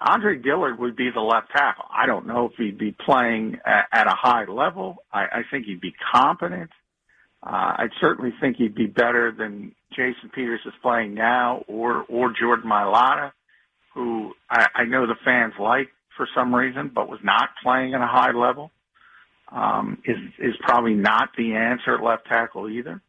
Andre 0.00 0.38
Dillard 0.38 0.78
would 0.78 0.96
be 0.96 1.10
the 1.12 1.20
left 1.20 1.50
tackle. 1.50 1.84
I 1.90 2.06
don't 2.06 2.26
know 2.26 2.46
if 2.46 2.52
he'd 2.56 2.78
be 2.78 2.94
playing 3.04 3.58
at, 3.66 4.06
a 4.06 4.14
high 4.14 4.44
level. 4.44 4.98
I, 5.12 5.24
I 5.24 5.42
think 5.50 5.66
he'd 5.66 5.80
be 5.80 5.94
competent. 6.12 6.70
Uh, 7.42 7.50
I 7.50 7.88
certainly 8.00 8.32
think 8.40 8.56
he'd 8.56 8.74
be 8.74 8.86
better 8.86 9.32
than 9.36 9.74
Jason 9.90 10.30
Peters 10.34 10.60
is 10.66 10.72
playing 10.82 11.14
now, 11.14 11.64
or 11.68 12.04
or 12.08 12.32
Jordan 12.38 12.68
Mailata, 12.68 13.32
who 13.94 14.34
I, 14.50 14.66
I 14.74 14.84
know 14.84 15.06
the 15.06 15.14
fans 15.24 15.54
like 15.58 15.88
for 16.16 16.28
some 16.34 16.54
reason, 16.54 16.90
but 16.92 17.08
was 17.08 17.20
not 17.22 17.50
playing 17.62 17.94
at 17.94 18.00
a 18.00 18.06
high 18.06 18.32
level. 18.32 18.70
Um, 19.50 19.98
is 20.04 20.16
is 20.38 20.54
probably 20.60 20.94
not 20.94 21.30
the 21.36 21.54
answer 21.54 21.94
at 21.94 22.02
left 22.02 22.26
tackle 22.26 22.68
either. 22.68 23.00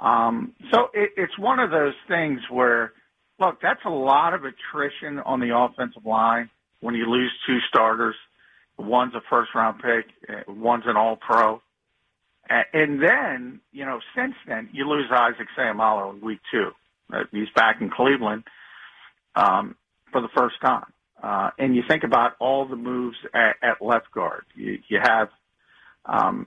Um, 0.00 0.54
so 0.72 0.88
it, 0.94 1.10
it's 1.16 1.38
one 1.38 1.58
of 1.58 1.70
those 1.70 1.94
things 2.06 2.40
where, 2.50 2.92
look, 3.40 3.60
that's 3.60 3.84
a 3.84 3.90
lot 3.90 4.34
of 4.34 4.42
attrition 4.44 5.18
on 5.20 5.40
the 5.40 5.56
offensive 5.56 6.04
line 6.06 6.50
when 6.80 6.94
you 6.94 7.06
lose 7.06 7.32
two 7.46 7.58
starters. 7.68 8.14
One's 8.78 9.14
a 9.14 9.20
first 9.28 9.50
round 9.54 9.82
pick, 9.82 10.06
uh, 10.28 10.52
one's 10.52 10.84
an 10.86 10.96
all 10.96 11.16
pro. 11.16 11.60
And 12.72 13.02
then, 13.02 13.60
you 13.72 13.84
know, 13.84 14.00
since 14.16 14.34
then, 14.46 14.70
you 14.72 14.88
lose 14.88 15.04
Isaac 15.10 15.48
Seumalo 15.58 16.14
in 16.14 16.20
week 16.22 16.38
two. 16.50 16.70
Uh, 17.12 17.24
he's 17.30 17.50
back 17.54 17.82
in 17.82 17.90
Cleveland 17.90 18.44
um, 19.36 19.76
for 20.12 20.22
the 20.22 20.28
first 20.34 20.54
time. 20.62 20.86
Uh, 21.22 21.50
and 21.58 21.76
you 21.76 21.82
think 21.86 22.04
about 22.04 22.36
all 22.38 22.66
the 22.66 22.76
moves 22.76 23.16
at, 23.34 23.56
at 23.62 23.82
left 23.82 24.10
guard. 24.12 24.44
You, 24.54 24.78
you 24.88 24.98
have 25.02 25.28
um, 26.06 26.46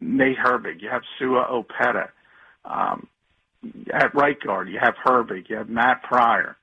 Nate 0.00 0.36
Herbig, 0.36 0.82
you 0.82 0.90
have 0.90 1.02
Sua 1.18 1.46
Opeta. 1.46 2.08
Um, 2.68 3.08
at 3.92 4.14
right 4.14 4.38
guard, 4.40 4.68
you 4.68 4.78
have 4.80 4.94
Herbig, 5.04 5.48
you 5.48 5.56
have 5.56 5.68
Matt 5.68 6.02
Pryor. 6.02 6.56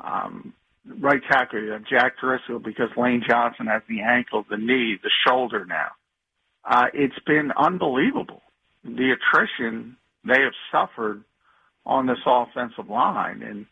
Um, 0.00 0.54
right 0.98 1.20
tackle, 1.30 1.62
you 1.62 1.70
have 1.70 1.84
Jack 1.84 2.18
Driscoll 2.18 2.58
because 2.58 2.88
Lane 2.96 3.22
Johnson 3.26 3.66
has 3.66 3.82
the 3.88 4.00
ankle, 4.00 4.44
the 4.48 4.56
knee, 4.56 4.98
the 5.02 5.10
shoulder 5.26 5.64
now. 5.64 5.90
Uh, 6.64 6.86
it's 6.92 7.18
been 7.26 7.52
unbelievable. 7.56 8.42
The 8.84 9.14
attrition 9.14 9.96
they 10.24 10.40
have 10.42 10.54
suffered 10.70 11.22
on 11.84 12.06
this 12.06 12.18
offensive 12.26 12.88
line. 12.88 13.42
And, 13.42 13.66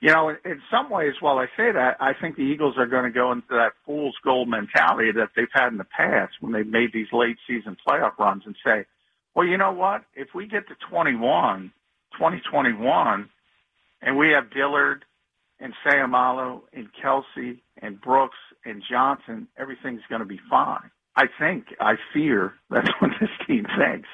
you 0.00 0.10
know, 0.12 0.30
in, 0.30 0.36
in 0.44 0.60
some 0.70 0.90
ways, 0.90 1.14
while 1.20 1.38
I 1.38 1.46
say 1.56 1.72
that, 1.72 1.96
I 2.00 2.12
think 2.20 2.36
the 2.36 2.42
Eagles 2.42 2.74
are 2.78 2.86
going 2.86 3.04
to 3.04 3.10
go 3.10 3.32
into 3.32 3.46
that 3.50 3.72
fool's 3.84 4.16
gold 4.24 4.48
mentality 4.48 5.12
that 5.12 5.30
they've 5.36 5.46
had 5.52 5.68
in 5.68 5.78
the 5.78 5.84
past 5.84 6.34
when 6.40 6.52
they've 6.52 6.66
made 6.66 6.92
these 6.92 7.12
late 7.12 7.36
season 7.46 7.76
playoff 7.86 8.18
runs 8.18 8.42
and 8.46 8.56
say, 8.64 8.84
well, 9.34 9.46
you 9.46 9.56
know 9.56 9.72
what? 9.72 10.04
If 10.14 10.28
we 10.34 10.46
get 10.46 10.68
to 10.68 10.74
21, 10.88 11.72
2021, 12.12 13.28
and 14.02 14.16
we 14.16 14.30
have 14.30 14.50
Dillard 14.50 15.04
and 15.60 15.72
Seumalo 15.84 16.62
and 16.72 16.88
Kelce 16.92 17.58
and 17.80 18.00
Brooks 18.00 18.36
and 18.64 18.82
Johnson, 18.88 19.48
everything's 19.58 20.02
going 20.08 20.20
to 20.20 20.26
be 20.26 20.40
fine. 20.48 20.90
I 21.16 21.26
think, 21.38 21.66
I 21.80 21.94
fear 22.12 22.54
that's 22.70 22.90
what 23.00 23.10
this 23.20 23.30
team 23.46 23.66
thinks. 23.78 24.08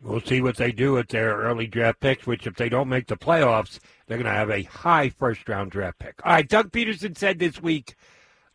We'll 0.00 0.20
see 0.20 0.40
what 0.40 0.56
they 0.56 0.70
do 0.70 0.92
with 0.92 1.08
their 1.08 1.36
early 1.36 1.66
draft 1.66 1.98
picks, 1.98 2.24
which 2.24 2.46
if 2.46 2.54
they 2.54 2.68
don't 2.68 2.88
make 2.88 3.08
the 3.08 3.16
playoffs, 3.16 3.80
they're 4.06 4.16
going 4.16 4.26
to 4.26 4.32
have 4.32 4.50
a 4.50 4.62
high 4.62 5.08
first 5.08 5.48
round 5.48 5.72
draft 5.72 5.98
pick. 5.98 6.14
All 6.24 6.32
right, 6.32 6.48
Doug 6.48 6.70
Pederson 6.70 7.18
said 7.18 7.40
this 7.40 7.60
week 7.60 7.96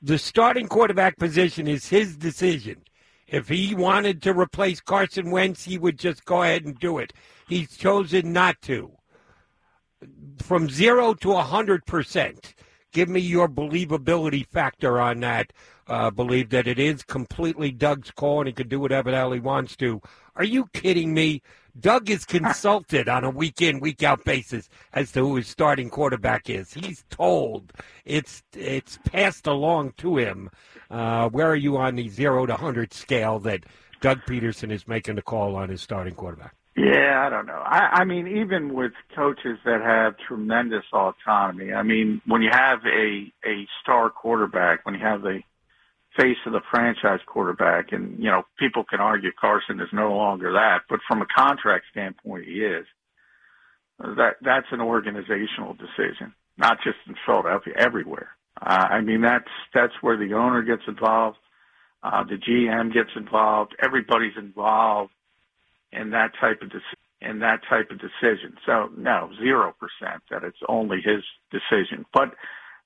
the 0.01 0.17
starting 0.17 0.67
quarterback 0.67 1.17
position 1.17 1.67
is 1.67 1.87
his 1.87 2.17
decision. 2.17 2.81
If 3.33 3.49
he 3.49 3.73
wanted 3.73 4.21
to 4.21 4.39
replace 4.39 4.79
Carson 4.79 5.31
Wentz, 5.31 5.63
he 5.63 5.79
would 5.79 5.97
just 5.97 6.23
go 6.23 6.43
ahead 6.43 6.65
and 6.65 6.77
do 6.77 6.99
it. 6.99 7.13
He's 7.47 7.75
chosen 7.75 8.31
not 8.31 8.61
to. 8.61 8.91
From 10.37 10.69
zero 10.69 11.15
to 11.15 11.31
a 11.33 11.41
hundred 11.41 11.83
percent, 11.87 12.53
give 12.91 13.09
me 13.09 13.19
your 13.21 13.49
believability 13.49 14.45
factor 14.45 15.01
on 15.01 15.21
that. 15.21 15.51
Uh, 15.87 16.11
believe 16.11 16.51
that 16.51 16.67
it 16.67 16.77
is 16.77 17.01
completely 17.01 17.71
Doug's 17.71 18.11
call 18.11 18.41
and 18.41 18.47
he 18.47 18.53
can 18.53 18.67
do 18.67 18.79
whatever 18.79 19.09
the 19.09 19.17
hell 19.17 19.31
he 19.31 19.39
wants 19.39 19.75
to. 19.77 19.99
Are 20.35 20.43
you 20.43 20.67
kidding 20.71 21.11
me? 21.11 21.41
Doug 21.79 22.09
is 22.09 22.25
consulted 22.25 23.09
on 23.09 23.23
a 23.23 23.29
week 23.29 23.61
in, 23.61 23.79
week 23.79 24.03
out 24.03 24.23
basis 24.23 24.69
as 24.93 25.11
to 25.11 25.21
who 25.21 25.35
his 25.37 25.47
starting 25.47 25.89
quarterback 25.89 26.49
is. 26.49 26.73
He's 26.73 27.03
told 27.09 27.73
it's 28.05 28.43
it's 28.53 28.99
passed 29.05 29.47
along 29.47 29.93
to 29.97 30.17
him. 30.17 30.51
Uh, 30.91 31.29
where 31.29 31.49
are 31.49 31.55
you 31.55 31.77
on 31.77 31.95
the 31.95 32.09
zero 32.09 32.45
to 32.45 32.55
hundred 32.55 32.93
scale 32.93 33.39
that 33.39 33.65
Doug 34.01 34.19
Pederson 34.27 34.71
is 34.71 34.87
making 34.87 35.15
the 35.15 35.21
call 35.23 35.55
on 35.55 35.69
his 35.69 35.81
starting 35.81 36.13
quarterback? 36.13 36.55
Yeah, 36.75 37.23
I 37.25 37.29
don't 37.29 37.45
know. 37.45 37.61
I, 37.63 38.01
I 38.01 38.03
mean, 38.03 38.27
even 38.27 38.73
with 38.73 38.93
coaches 39.15 39.59
that 39.63 39.81
have 39.81 40.15
tremendous 40.27 40.83
autonomy, 40.91 41.71
I 41.71 41.83
mean, 41.83 42.21
when 42.25 42.41
you 42.41 42.49
have 42.51 42.79
a 42.85 43.31
a 43.45 43.67
star 43.81 44.09
quarterback, 44.09 44.85
when 44.85 44.95
you 44.95 45.01
have 45.01 45.21
the 45.21 45.41
face 46.17 46.37
of 46.45 46.53
the 46.53 46.61
franchise 46.71 47.19
quarterback. 47.25 47.91
And, 47.91 48.17
you 48.19 48.29
know, 48.29 48.43
people 48.59 48.83
can 48.83 48.99
argue 48.99 49.31
Carson 49.39 49.79
is 49.79 49.89
no 49.91 50.15
longer 50.15 50.53
that, 50.53 50.81
but 50.89 50.99
from 51.07 51.21
a 51.21 51.25
contract 51.25 51.85
standpoint, 51.91 52.45
he 52.45 52.61
is. 52.61 52.85
That, 53.99 54.35
that's 54.41 54.67
an 54.71 54.81
organizational 54.81 55.73
decision, 55.73 56.33
not 56.57 56.77
just 56.83 56.97
in 57.07 57.15
Philadelphia, 57.25 57.73
everywhere. 57.77 58.29
Uh, 58.61 58.87
I 58.89 59.01
mean, 59.01 59.21
that's, 59.21 59.49
that's 59.73 59.93
where 60.01 60.17
the 60.17 60.33
owner 60.33 60.61
gets 60.63 60.83
involved. 60.87 61.37
Uh, 62.01 62.23
the 62.23 62.35
GM 62.35 62.93
gets 62.93 63.11
involved. 63.15 63.75
Everybody's 63.81 64.37
involved 64.37 65.11
in 65.91 66.11
that 66.11 66.31
type 66.39 66.61
of 66.61 66.69
decision. 66.69 66.97
In 67.21 67.39
that 67.39 67.61
type 67.69 67.89
of 67.89 68.01
decision. 68.01 68.57
So 68.65 68.89
no, 68.97 69.29
zero 69.39 69.73
percent 69.79 70.23
that 70.29 70.43
it's 70.43 70.57
only 70.67 70.97
his 70.97 71.23
decision. 71.51 72.05
But 72.13 72.35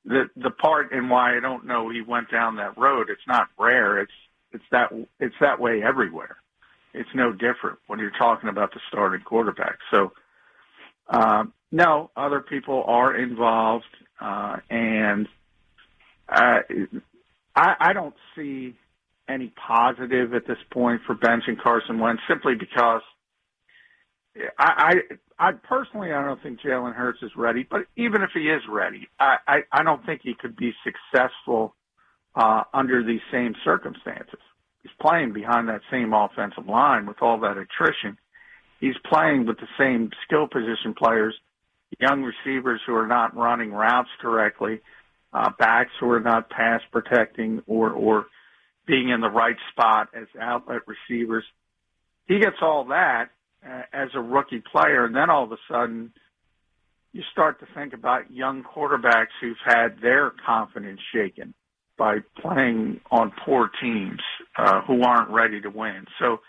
the 0.08 0.30
the 0.38 0.50
part 0.50 0.92
and 0.92 1.10
why 1.10 1.36
I 1.36 1.40
don't 1.40 1.66
know 1.66 1.90
he 1.90 2.02
went 2.02 2.32
down 2.32 2.56
that 2.56 2.78
road. 2.78 3.10
It's 3.10 3.28
not 3.28 3.50
rare. 3.60 4.00
It's 4.00 4.12
it's 4.52 4.64
that 4.72 4.92
it's 5.20 5.36
that 5.42 5.60
way 5.60 5.84
everywhere. 5.84 6.38
It's 6.94 7.10
no 7.14 7.32
different 7.32 7.80
when 7.88 8.00
you're 8.00 8.12
talking 8.18 8.50
about 8.50 8.74
the 8.74 8.80
starting 8.88 9.22
quarterback. 9.22 9.78
So 9.92 10.14
um, 11.10 11.54
no, 11.72 12.10
other 12.16 12.40
people 12.40 12.84
are 12.88 13.16
involved, 13.16 13.86
uh, 14.20 14.58
and 14.70 15.28
uh, 16.30 16.60
I, 17.56 17.76
I 17.80 17.94
don't 17.94 18.16
see 18.36 18.76
any 19.28 19.54
positive 19.68 20.34
at 20.34 20.48
this 20.48 20.58
point 20.72 21.02
for 21.06 21.16
benching 21.16 21.60
Carson 21.62 22.00
Wentz 22.00 22.22
simply 22.28 22.56
because 22.56 23.02
I, 24.58 24.94
I, 25.39 25.50
I 25.50 25.51
personally, 25.51 26.12
I 26.12 26.24
don't 26.24 26.41
think 26.41 26.60
Jalen 26.62 26.96
Hurts 26.96 27.20
is 27.22 27.32
ready. 27.36 27.65
But 27.70 27.82
even 27.96 28.22
if 28.22 28.32
he 28.34 28.50
is 28.50 28.62
ready, 28.70 29.08
I, 29.20 29.38
I, 29.48 29.58
I 29.72 29.84
don't 29.84 30.06
think 30.06 30.22
he 30.24 30.34
could 30.34 30.56
be 30.56 30.74
successful 30.84 31.75
uh, 32.36 32.63
under 32.74 33.03
these 33.03 33.22
same 33.32 33.56
circumstances. 33.63 34.39
He's 34.84 34.91
playing 35.01 35.34
behind 35.34 35.70
that 35.70 35.82
same 35.91 36.13
offensive 36.13 36.67
line 36.67 37.06
with 37.06 37.22
all 37.22 37.39
that 37.39 37.58
attrition. 37.58 38.17
He's 38.79 38.96
playing 39.10 39.46
with 39.46 39.58
the 39.58 39.67
same 39.77 40.12
skill 40.25 40.48
position 40.48 40.94
players, 40.96 41.36
young 42.00 42.24
receivers 42.24 42.79
who 42.86 42.94
are 42.96 43.08
not 43.08 43.36
running 43.36 43.72
routes 43.72 44.10
correctly, 44.22 44.82
uh, 45.34 45.50
backs 45.58 45.91
who 46.00 46.10
are 46.12 46.20
not 46.20 46.50
pass 46.50 46.82
protecting 46.91 47.62
or 47.67 47.89
or 47.89 48.27
being 48.86 49.10
in 49.10 49.20
the 49.20 49.29
right 49.29 49.58
spot 49.72 50.10
as 50.13 50.27
outlet 50.39 50.82
receivers. 50.88 51.44
He 52.27 52.39
gets 52.39 52.58
all 52.62 52.86
that, 52.86 53.29
uh, 53.67 53.81
as 53.93 54.09
a 54.13 54.21
rookie 54.21 54.63
player, 54.71 55.05
and 55.05 55.15
then 55.15 55.29
all 55.29 55.43
of 55.43 55.51
a 55.51 55.57
sudden 55.69 56.12
you 57.13 57.24
start 57.31 57.59
to 57.59 57.65
think 57.74 57.93
about 57.93 58.31
young 58.31 58.63
quarterbacks 58.63 59.33
who've 59.41 59.57
had 59.65 60.00
their 60.01 60.33
confidence 60.45 61.00
shaken 61.13 61.53
by 61.97 62.17
playing 62.39 63.01
on 63.09 63.31
poor 63.43 63.71
teams 63.81 64.21
uh, 64.57 64.81
who 64.81 65.01
aren't 65.01 65.31
ready 65.31 65.59
to 65.62 65.69
win. 65.69 66.05
So, 66.19 66.41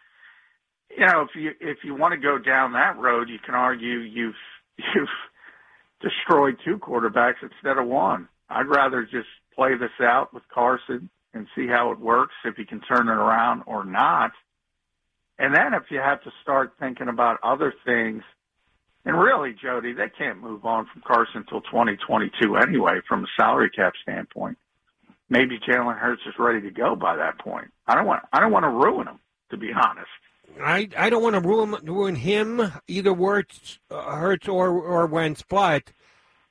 you 0.91 1.07
know, 1.07 1.23
if 1.23 1.31
you 1.35 1.53
if 1.61 1.79
you 1.85 1.95
want 1.95 2.13
to 2.13 2.21
go 2.21 2.39
down 2.39 2.73
that 2.75 2.99
road, 2.99 3.29
you 3.29 3.39
can 3.45 3.55
argue 3.55 3.99
you've 4.01 4.35
you've 4.79 5.09
destroyed 6.03 6.59
two 6.65 6.79
quarterbacks 6.79 7.43
instead 7.43 7.79
of 7.79 7.87
one. 7.87 8.29
I'd 8.51 8.67
rather 8.67 9.03
just 9.05 9.29
play 9.55 9.71
this 9.77 9.91
out 10.01 10.33
with 10.33 10.43
Carson 10.53 11.11
and 11.35 11.47
see 11.55 11.67
how 11.67 11.93
it 11.93 11.99
works, 11.99 12.35
if 12.45 12.57
he 12.57 12.65
can 12.65 12.81
turn 12.81 13.09
it 13.09 13.13
around 13.13 13.63
or 13.67 13.85
not. 13.85 14.33
And 15.39 15.55
then 15.55 15.75
if 15.75 15.85
you 15.91 15.99
have 15.99 16.23
to 16.25 16.31
start 16.43 16.73
thinking 16.81 17.09
about 17.09 17.39
other 17.43 17.73
things, 17.85 18.23
and 19.05 19.19
really, 19.19 19.55
Jody, 19.55 19.93
they 19.93 20.11
can't 20.11 20.39
move 20.41 20.67
on 20.67 20.87
from 20.93 21.03
Carson 21.07 21.39
until 21.39 21.61
2022 21.63 22.57
anyway, 22.57 23.01
from 23.09 23.25
a 23.25 23.27
salary 23.41 23.71
cap 23.71 23.95
standpoint. 24.03 24.59
Maybe 25.31 25.59
Jalen 25.59 25.99
Hurts 25.99 26.23
is 26.27 26.35
ready 26.39 26.61
to 26.63 26.71
go 26.71 26.97
by 26.97 27.17
that 27.17 27.39
point. 27.39 27.69
I 27.87 27.95
don't 27.95 28.07
want 28.07 28.23
I 28.33 28.41
don't 28.41 28.53
want 28.53 28.65
to 28.65 28.71
ruin 28.71 29.07
him, 29.07 29.19
to 29.51 29.57
be 29.57 29.71
honest. 29.73 30.09
I 30.61 30.89
I 30.97 31.11
don't 31.11 31.23
want 31.23 31.35
to 31.35 31.41
ruin 31.41 31.77
ruin 31.85 32.17
him 32.17 32.73
either 32.87 33.13
Wirtz, 33.13 33.79
uh, 33.91 34.17
Hurts 34.17 34.49
or 34.49 34.71
or 34.71 35.07
Wentz, 35.07 35.45
but 35.49 35.93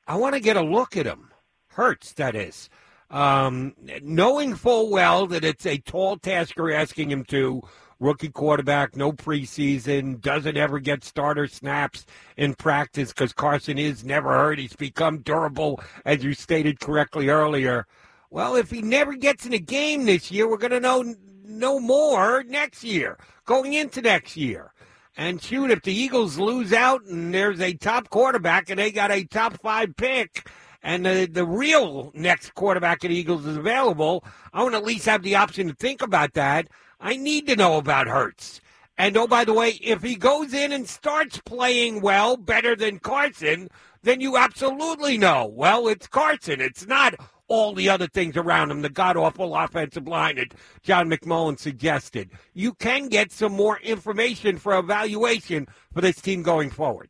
I 0.08 0.16
want 0.16 0.36
to 0.36 0.40
get 0.40 0.58
a 0.58 0.62
look 0.62 0.96
at 0.96 1.06
him. 1.06 1.32
Hurts, 1.70 2.14
that 2.14 2.36
is. 2.36 2.70
Um, 3.10 3.74
knowing 4.02 4.56
full 4.56 4.90
well 4.90 5.28
that 5.28 5.46
it's 5.46 5.66
a 5.66 5.78
tall 5.78 6.18
task 6.18 6.56
you're 6.58 6.74
asking 6.74 7.10
him 7.10 7.24
to, 7.26 7.62
rookie 8.00 8.30
quarterback, 8.30 8.96
no 8.96 9.12
preseason, 9.12 10.20
doesn't 10.20 10.58
ever 10.58 10.80
get 10.80 11.04
starter 11.04 11.48
snaps 11.48 12.06
in 12.36 12.54
practice 12.54 13.10
because 13.10 13.34
Carson 13.34 13.78
is 13.78 14.04
never 14.04 14.30
hurt. 14.30 14.60
He's 14.60 14.76
become 14.76 15.20
durable, 15.20 15.82
as 16.06 16.24
you 16.24 16.34
stated 16.34 16.80
correctly 16.80 17.30
earlier. 17.30 17.88
Well, 18.30 18.56
if 18.56 18.70
he 18.72 18.82
never 18.82 19.16
gets 19.16 19.46
in 19.46 19.54
a 19.54 19.60
game 19.60 20.06
this 20.06 20.30
year, 20.32 20.50
we're 20.50 20.58
going 20.58 20.72
to 20.72 20.80
know 20.80 21.16
no 21.46 21.80
more 21.80 22.44
next 22.44 22.84
year, 22.84 23.18
going 23.46 23.74
into 23.74 24.02
next 24.02 24.36
year. 24.36 24.74
And 25.16 25.42
shoot, 25.42 25.72
if 25.72 25.82
the 25.82 25.94
Eagles 25.94 26.38
lose 26.38 26.74
out 26.74 27.04
and 27.06 27.34
there's 27.34 27.62
a 27.62 27.74
top 27.74 28.10
quarterback 28.10 28.70
and 28.70 28.78
they 28.78 28.92
got 28.92 29.12
a 29.12 29.24
top 29.24 29.60
five 29.62 29.96
pick, 29.96 30.48
and 30.84 31.06
the, 31.06 31.28
the 31.32 31.46
real 31.46 32.12
next 32.14 32.54
quarterback 32.56 33.02
the 33.02 33.10
Eagles 33.10 33.46
is 33.46 33.58
available, 33.58 34.24
I 34.54 34.64
want 34.64 34.74
to 34.74 34.80
at 34.80 34.86
least 34.86 35.06
have 35.06 35.24
the 35.24 35.36
option 35.36 35.68
to 35.68 35.74
think 35.74 36.02
about 36.02 36.34
that. 36.34 36.68
I 37.00 37.18
need 37.18 37.48
to 37.48 37.56
know 37.56 37.78
about 37.78 38.08
Hurts. 38.08 38.62
And 38.98 39.16
oh, 39.16 39.28
by 39.28 39.46
the 39.46 39.54
way, 39.54 39.72
if 39.82 40.02
he 40.02 40.16
goes 40.16 40.54
in 40.54 40.72
and 40.72 40.88
starts 40.88 41.40
playing 41.40 42.02
well, 42.02 42.36
better 42.36 42.76
than 42.76 43.00
Carson, 43.00 43.70
then 44.02 44.22
you 44.22 44.38
absolutely 44.38 45.18
know. 45.18 45.46
Well, 45.46 45.88
it's 45.88 46.08
Carson. 46.08 46.62
It's 46.62 46.88
not 46.88 47.14
all 47.48 47.74
the 47.74 47.90
other 47.90 48.08
things 48.08 48.36
around 48.36 48.72
him, 48.72 48.82
the 48.82 48.90
god 48.90 49.16
awful 49.16 49.56
offensive 49.56 50.08
line 50.08 50.36
that 50.36 50.54
John 50.82 51.10
McMullen 51.10 51.58
suggested. 51.58 52.30
You 52.54 52.74
can 52.74 53.08
get 53.08 53.32
some 53.32 53.54
more 53.54 53.80
information 53.80 54.58
for 54.58 54.78
evaluation 54.78 55.68
for 55.94 56.02
this 56.02 56.20
team 56.20 56.42
going 56.42 56.70
forward. 56.70 57.10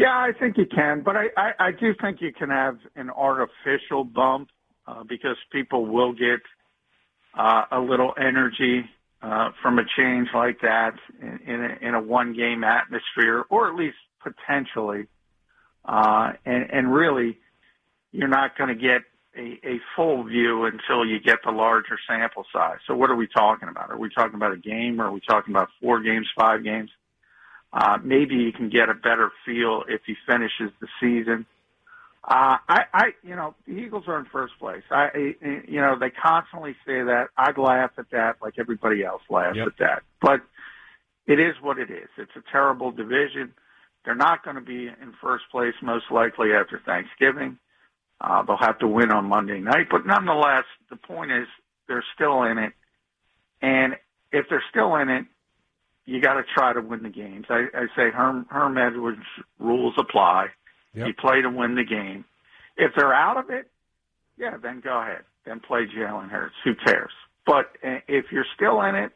Yeah, 0.00 0.16
I 0.16 0.30
think 0.32 0.56
you 0.56 0.64
can, 0.64 1.02
but 1.02 1.14
I, 1.14 1.26
I, 1.36 1.50
I 1.58 1.70
do 1.72 1.92
think 2.00 2.22
you 2.22 2.32
can 2.32 2.48
have 2.48 2.78
an 2.96 3.10
artificial 3.10 4.02
bump 4.02 4.48
uh, 4.86 5.04
because 5.06 5.36
people 5.52 5.84
will 5.84 6.14
get 6.14 6.40
uh, 7.38 7.64
a 7.70 7.80
little 7.80 8.14
energy 8.18 8.86
uh, 9.20 9.50
from 9.60 9.78
a 9.78 9.82
change 9.98 10.28
like 10.34 10.62
that 10.62 10.94
in, 11.20 11.40
in 11.46 11.60
a, 11.62 11.88
in 11.88 11.94
a 11.94 12.00
one 12.00 12.34
game 12.34 12.64
atmosphere, 12.64 13.44
or 13.50 13.68
at 13.68 13.74
least 13.74 13.98
potentially. 14.22 15.06
Uh, 15.84 16.32
and, 16.46 16.70
and 16.72 16.94
really, 16.94 17.38
you're 18.10 18.26
not 18.26 18.56
going 18.56 18.74
to 18.74 18.80
get 18.80 19.02
a, 19.36 19.60
a 19.68 19.80
full 19.94 20.24
view 20.24 20.64
until 20.64 21.04
you 21.04 21.20
get 21.20 21.40
the 21.44 21.52
larger 21.52 21.98
sample 22.08 22.46
size. 22.54 22.78
So 22.86 22.94
what 22.94 23.10
are 23.10 23.16
we 23.16 23.26
talking 23.26 23.68
about? 23.68 23.90
Are 23.90 23.98
we 23.98 24.08
talking 24.08 24.36
about 24.36 24.52
a 24.52 24.56
game 24.56 24.98
or 24.98 25.08
are 25.08 25.12
we 25.12 25.20
talking 25.28 25.52
about 25.52 25.68
four 25.78 26.00
games, 26.00 26.26
five 26.38 26.64
games? 26.64 26.88
Uh, 27.72 27.98
maybe 28.02 28.34
you 28.34 28.52
can 28.52 28.68
get 28.68 28.88
a 28.88 28.94
better 28.94 29.30
feel 29.44 29.84
if 29.88 30.00
he 30.06 30.16
finishes 30.26 30.70
the 30.80 30.88
season. 31.00 31.46
Uh, 32.22 32.58
I, 32.68 32.84
I, 32.92 33.04
you 33.22 33.34
know, 33.34 33.54
the 33.66 33.72
Eagles 33.72 34.04
are 34.06 34.18
in 34.18 34.26
first 34.26 34.58
place. 34.58 34.82
I, 34.90 35.34
you 35.40 35.80
know, 35.80 35.96
they 35.98 36.10
constantly 36.10 36.72
say 36.86 37.02
that. 37.02 37.28
I'd 37.36 37.56
laugh 37.56 37.92
at 37.96 38.10
that 38.10 38.36
like 38.42 38.54
everybody 38.58 39.04
else 39.04 39.22
laughs 39.30 39.56
yep. 39.56 39.68
at 39.68 39.78
that. 39.78 40.02
But 40.20 40.42
it 41.26 41.40
is 41.40 41.54
what 41.62 41.78
it 41.78 41.90
is. 41.90 42.08
It's 42.18 42.34
a 42.36 42.42
terrible 42.50 42.90
division. 42.90 43.54
They're 44.04 44.14
not 44.14 44.44
going 44.44 44.56
to 44.56 44.62
be 44.62 44.88
in 44.88 45.14
first 45.20 45.44
place 45.50 45.74
most 45.82 46.10
likely 46.10 46.52
after 46.52 46.80
Thanksgiving. 46.84 47.58
Uh, 48.20 48.42
they'll 48.42 48.56
have 48.56 48.78
to 48.80 48.86
win 48.86 49.10
on 49.10 49.24
Monday 49.26 49.60
night, 49.60 49.86
but 49.90 50.04
nonetheless, 50.04 50.64
the 50.90 50.96
point 50.96 51.32
is 51.32 51.46
they're 51.88 52.04
still 52.14 52.42
in 52.42 52.58
it. 52.58 52.72
And 53.62 53.96
if 54.30 54.46
they're 54.50 54.64
still 54.70 54.96
in 54.96 55.08
it, 55.08 55.24
you 56.10 56.20
got 56.20 56.34
to 56.34 56.42
try 56.42 56.72
to 56.72 56.80
win 56.80 57.04
the 57.04 57.08
games. 57.08 57.46
I, 57.48 57.66
I 57.72 57.86
say 57.94 58.10
Herm, 58.10 58.44
Herm 58.50 58.76
Edwards 58.76 59.22
rules 59.60 59.94
apply. 59.96 60.46
Yep. 60.94 61.06
You 61.06 61.14
play 61.14 61.40
to 61.40 61.48
win 61.48 61.76
the 61.76 61.84
game. 61.84 62.24
If 62.76 62.92
they're 62.96 63.14
out 63.14 63.36
of 63.36 63.48
it, 63.50 63.70
yeah, 64.36 64.56
then 64.60 64.80
go 64.80 65.00
ahead. 65.00 65.22
Then 65.46 65.60
play 65.60 65.86
Jalen 65.86 66.28
Hurts. 66.28 66.56
Who 66.64 66.74
cares? 66.74 67.12
But 67.46 67.66
uh, 67.86 68.00
if 68.08 68.26
you're 68.32 68.46
still 68.56 68.82
in 68.82 68.96
it 68.96 69.12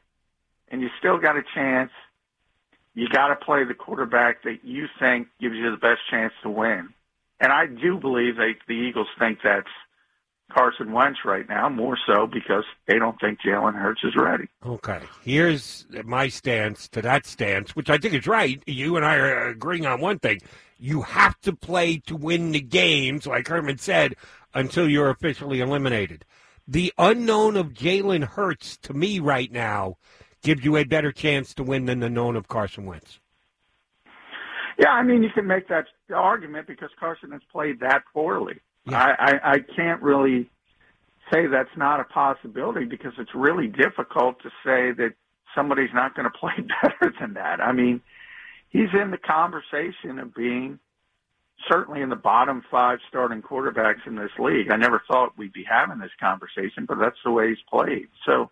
and 0.70 0.80
you 0.80 0.88
still 1.00 1.18
got 1.18 1.36
a 1.36 1.42
chance, 1.52 1.90
you 2.94 3.08
got 3.08 3.26
to 3.28 3.36
play 3.44 3.64
the 3.64 3.74
quarterback 3.74 4.44
that 4.44 4.58
you 4.62 4.86
think 5.00 5.26
gives 5.40 5.56
you 5.56 5.72
the 5.72 5.76
best 5.76 6.00
chance 6.08 6.32
to 6.44 6.48
win. 6.48 6.90
And 7.40 7.52
I 7.52 7.66
do 7.66 7.98
believe 7.98 8.36
they, 8.36 8.54
the 8.68 8.74
Eagles 8.74 9.08
think 9.18 9.40
that's 9.42 9.66
Carson 10.52 10.92
Wentz 10.92 11.20
right 11.24 11.48
now, 11.48 11.68
more 11.68 11.98
so 12.06 12.26
because 12.26 12.64
they 12.86 12.98
don't 12.98 13.18
think 13.20 13.40
Jalen 13.40 13.74
Hurts 13.74 14.02
is 14.04 14.14
ready. 14.16 14.48
Okay. 14.64 15.00
Here's 15.22 15.86
my 16.04 16.28
stance 16.28 16.88
to 16.90 17.02
that 17.02 17.26
stance, 17.26 17.74
which 17.74 17.90
I 17.90 17.98
think 17.98 18.14
is 18.14 18.26
right. 18.26 18.62
You 18.66 18.96
and 18.96 19.04
I 19.04 19.16
are 19.16 19.48
agreeing 19.48 19.86
on 19.86 20.00
one 20.00 20.18
thing. 20.18 20.40
You 20.78 21.02
have 21.02 21.40
to 21.40 21.54
play 21.54 21.98
to 22.06 22.16
win 22.16 22.52
the 22.52 22.60
games, 22.60 23.26
like 23.26 23.48
Herman 23.48 23.78
said, 23.78 24.14
until 24.52 24.88
you're 24.88 25.10
officially 25.10 25.60
eliminated. 25.60 26.24
The 26.68 26.92
unknown 26.98 27.56
of 27.56 27.72
Jalen 27.72 28.24
Hurts, 28.24 28.76
to 28.78 28.94
me 28.94 29.18
right 29.18 29.50
now, 29.50 29.96
gives 30.42 30.64
you 30.64 30.76
a 30.76 30.84
better 30.84 31.10
chance 31.10 31.54
to 31.54 31.62
win 31.62 31.86
than 31.86 32.00
the 32.00 32.10
known 32.10 32.36
of 32.36 32.48
Carson 32.48 32.86
Wentz. 32.86 33.18
Yeah, 34.78 34.90
I 34.90 35.02
mean, 35.02 35.22
you 35.22 35.30
can 35.30 35.46
make 35.46 35.68
that 35.68 35.86
argument 36.14 36.66
because 36.66 36.90
Carson 36.98 37.30
has 37.32 37.42
played 37.50 37.80
that 37.80 38.02
poorly. 38.12 38.60
Yeah. 38.86 38.98
I, 38.98 39.10
I, 39.18 39.52
I 39.54 39.58
can't 39.76 40.02
really 40.02 40.50
say 41.32 41.46
that's 41.46 41.76
not 41.76 42.00
a 42.00 42.04
possibility 42.04 42.84
because 42.84 43.12
it's 43.18 43.34
really 43.34 43.66
difficult 43.66 44.40
to 44.42 44.50
say 44.64 44.92
that 44.92 45.14
somebody's 45.54 45.92
not 45.94 46.14
going 46.14 46.30
to 46.30 46.38
play 46.38 46.54
better 46.82 47.12
than 47.20 47.34
that. 47.34 47.60
I 47.60 47.72
mean, 47.72 48.00
he's 48.70 48.90
in 49.00 49.10
the 49.10 49.18
conversation 49.18 50.18
of 50.18 50.34
being 50.34 50.78
certainly 51.70 52.02
in 52.02 52.10
the 52.10 52.16
bottom 52.16 52.62
five 52.70 52.98
starting 53.08 53.40
quarterbacks 53.40 54.06
in 54.06 54.16
this 54.16 54.30
league. 54.38 54.70
I 54.70 54.76
never 54.76 55.02
thought 55.08 55.38
we'd 55.38 55.52
be 55.52 55.64
having 55.64 55.98
this 55.98 56.10
conversation, 56.20 56.84
but 56.86 56.98
that's 56.98 57.16
the 57.24 57.30
way 57.30 57.48
he's 57.50 57.58
played. 57.70 58.08
So 58.26 58.50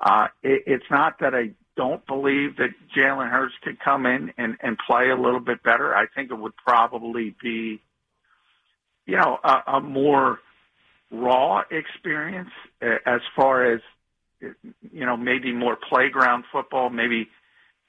uh, 0.00 0.28
it, 0.42 0.62
it's 0.66 0.90
not 0.90 1.18
that 1.20 1.34
I 1.34 1.50
don't 1.76 2.06
believe 2.06 2.56
that 2.56 2.70
Jalen 2.96 3.30
Hurts 3.30 3.54
could 3.62 3.80
come 3.80 4.06
in 4.06 4.32
and, 4.38 4.56
and 4.60 4.78
play 4.86 5.10
a 5.10 5.16
little 5.16 5.40
bit 5.40 5.62
better. 5.62 5.94
I 5.94 6.06
think 6.14 6.30
it 6.30 6.38
would 6.38 6.56
probably 6.56 7.34
be 7.42 7.80
you 9.06 9.16
know, 9.16 9.38
a, 9.42 9.76
a 9.76 9.80
more 9.80 10.38
raw 11.10 11.62
experience 11.70 12.50
as 12.82 13.20
far 13.34 13.72
as 13.72 13.80
you 14.40 15.06
know, 15.06 15.16
maybe 15.16 15.52
more 15.52 15.76
playground 15.88 16.44
football, 16.52 16.90
maybe 16.90 17.28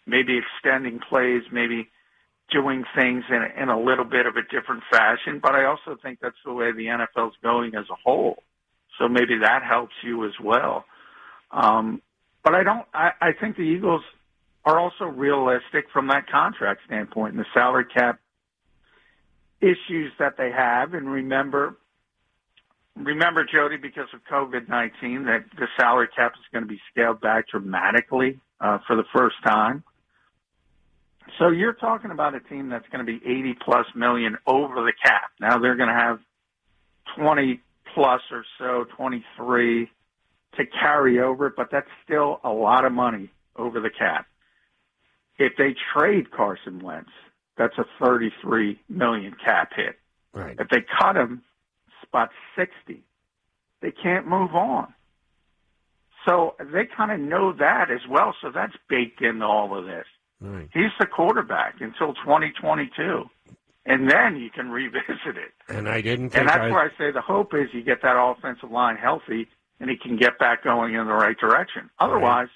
maybe 0.06 0.40
extending 0.40 1.00
plays, 1.00 1.44
maybe 1.52 1.90
doing 2.50 2.86
things 2.96 3.26
in 3.30 3.36
a, 3.44 3.62
in 3.62 3.70
a 3.70 3.80
little 3.80 4.06
bit 4.06 4.26
of 4.26 4.36
a 4.38 4.44
different 4.44 4.84
fashion. 4.90 5.40
But 5.42 5.54
I 5.54 5.66
also 5.66 5.98
think 6.02 6.20
that's 6.22 6.38
the 6.46 6.54
way 6.54 6.72
the 6.72 6.86
NFL's 6.86 7.36
going 7.44 7.76
as 7.76 7.86
a 7.92 7.96
whole. 8.06 8.42
So 8.98 9.08
maybe 9.08 9.40
that 9.42 9.64
helps 9.64 9.94
you 10.04 10.26
as 10.26 10.34
well. 10.42 10.86
Um, 11.52 12.02
but 12.44 12.56
I 12.56 12.64
don't. 12.64 12.86
I, 12.94 13.12
I 13.22 13.32
think 13.34 13.58
the 13.58 13.64
Eagles 13.64 14.02
are 14.66 14.80
also 14.80 15.06
realistic 15.06 15.86
from 15.92 16.08
that 16.08 16.30
contract 16.30 16.82
standpoint, 16.86 17.36
and 17.36 17.40
the 17.40 17.48
salary 17.54 17.86
cap 17.86 18.20
issues 19.62 20.12
that 20.20 20.38
they 20.38 20.52
have. 20.52 20.94
And 20.94 21.10
remember, 21.10 21.76
remember, 22.96 23.46
Jody, 23.46 23.78
because 23.78 24.08
of 24.14 24.22
COVID 24.32 24.70
19, 24.70 25.26
that 25.26 25.46
the 25.58 25.68
salary 25.80 26.08
cap 26.16 26.34
is 26.36 26.46
going 26.52 26.64
to 26.64 26.70
be 26.70 26.80
scaled 26.92 27.22
back 27.22 27.48
dramatically 27.50 28.40
uh, 28.60 28.80
for 28.88 28.96
the 28.96 29.06
first 29.16 29.36
time. 29.46 29.84
So 31.40 31.50
you're 31.50 31.74
talking 31.74 32.12
about 32.12 32.36
a 32.36 32.40
team 32.40 32.70
that's 32.70 32.88
going 32.92 33.06
to 33.06 33.20
be 33.20 33.20
80 33.24 33.58
plus 33.64 33.86
million 33.96 34.38
over 34.48 34.76
the 34.76 34.94
cap. 35.04 35.32
Now 35.40 35.60
they're 35.60 35.76
going 35.76 35.90
to 35.90 35.96
have 35.96 36.20
20 37.18 37.62
plus 37.94 38.22
or 38.32 38.46
so, 38.58 38.86
23 38.96 39.90
to 40.56 40.66
carry 40.66 41.20
over, 41.20 41.54
but 41.56 41.70
that's 41.72 41.90
still 42.04 42.40
a 42.44 42.50
lot 42.50 42.86
of 42.86 42.92
money 42.92 43.30
over 43.56 43.80
the 43.80 43.90
cap. 43.90 44.26
If 45.38 45.54
they 45.58 45.76
trade 45.94 46.32
Carson 46.32 46.80
Wentz, 46.80 47.12
that's 47.58 47.78
a 47.78 47.86
33 48.00 48.80
million 48.90 49.36
cap 49.44 49.72
hit. 49.76 50.00
Right. 50.34 50.56
If 50.60 50.70
they 50.70 50.82
cut 51.00 51.16
him, 51.16 51.42
spot 52.02 52.30
60. 52.56 53.04
They 53.82 53.92
can't 53.92 54.28
move 54.28 54.54
on. 54.56 54.94
So 56.28 56.56
they 56.60 56.86
kind 56.86 57.12
of 57.12 57.20
know 57.20 57.54
that 57.54 57.90
as 57.90 58.02
well. 58.10 58.36
So 58.42 58.52
that's 58.52 58.74
baked 58.90 59.22
into 59.22 59.46
all 59.46 59.78
of 59.78 59.86
this. 59.86 60.06
Right. 60.42 60.70
He's 60.74 60.92
the 61.00 61.06
quarterback 61.06 61.76
until 61.80 62.14
2022. 62.14 63.30
And 63.86 64.12
then 64.12 64.36
you 64.36 64.50
can 64.50 64.70
revisit 64.70 65.08
it. 65.26 65.54
And 65.70 65.88
I 65.88 66.02
didn't 66.02 66.36
And 66.36 66.48
that's 66.48 66.60
I... 66.60 66.72
where 66.72 66.82
I 66.82 66.90
say 66.98 67.12
the 67.12 67.22
hope 67.22 67.54
is 67.54 67.70
you 67.74 67.82
get 67.82 68.02
that 68.02 68.20
offensive 68.20 68.70
line 68.70 68.98
healthy 68.98 69.48
and 69.80 69.90
he 69.90 69.96
can 69.96 70.18
get 70.18 70.38
back 70.38 70.64
going 70.64 70.96
in 70.96 71.08
the 71.08 71.14
right 71.14 71.38
direction. 71.38 71.90
Otherwise, 72.00 72.50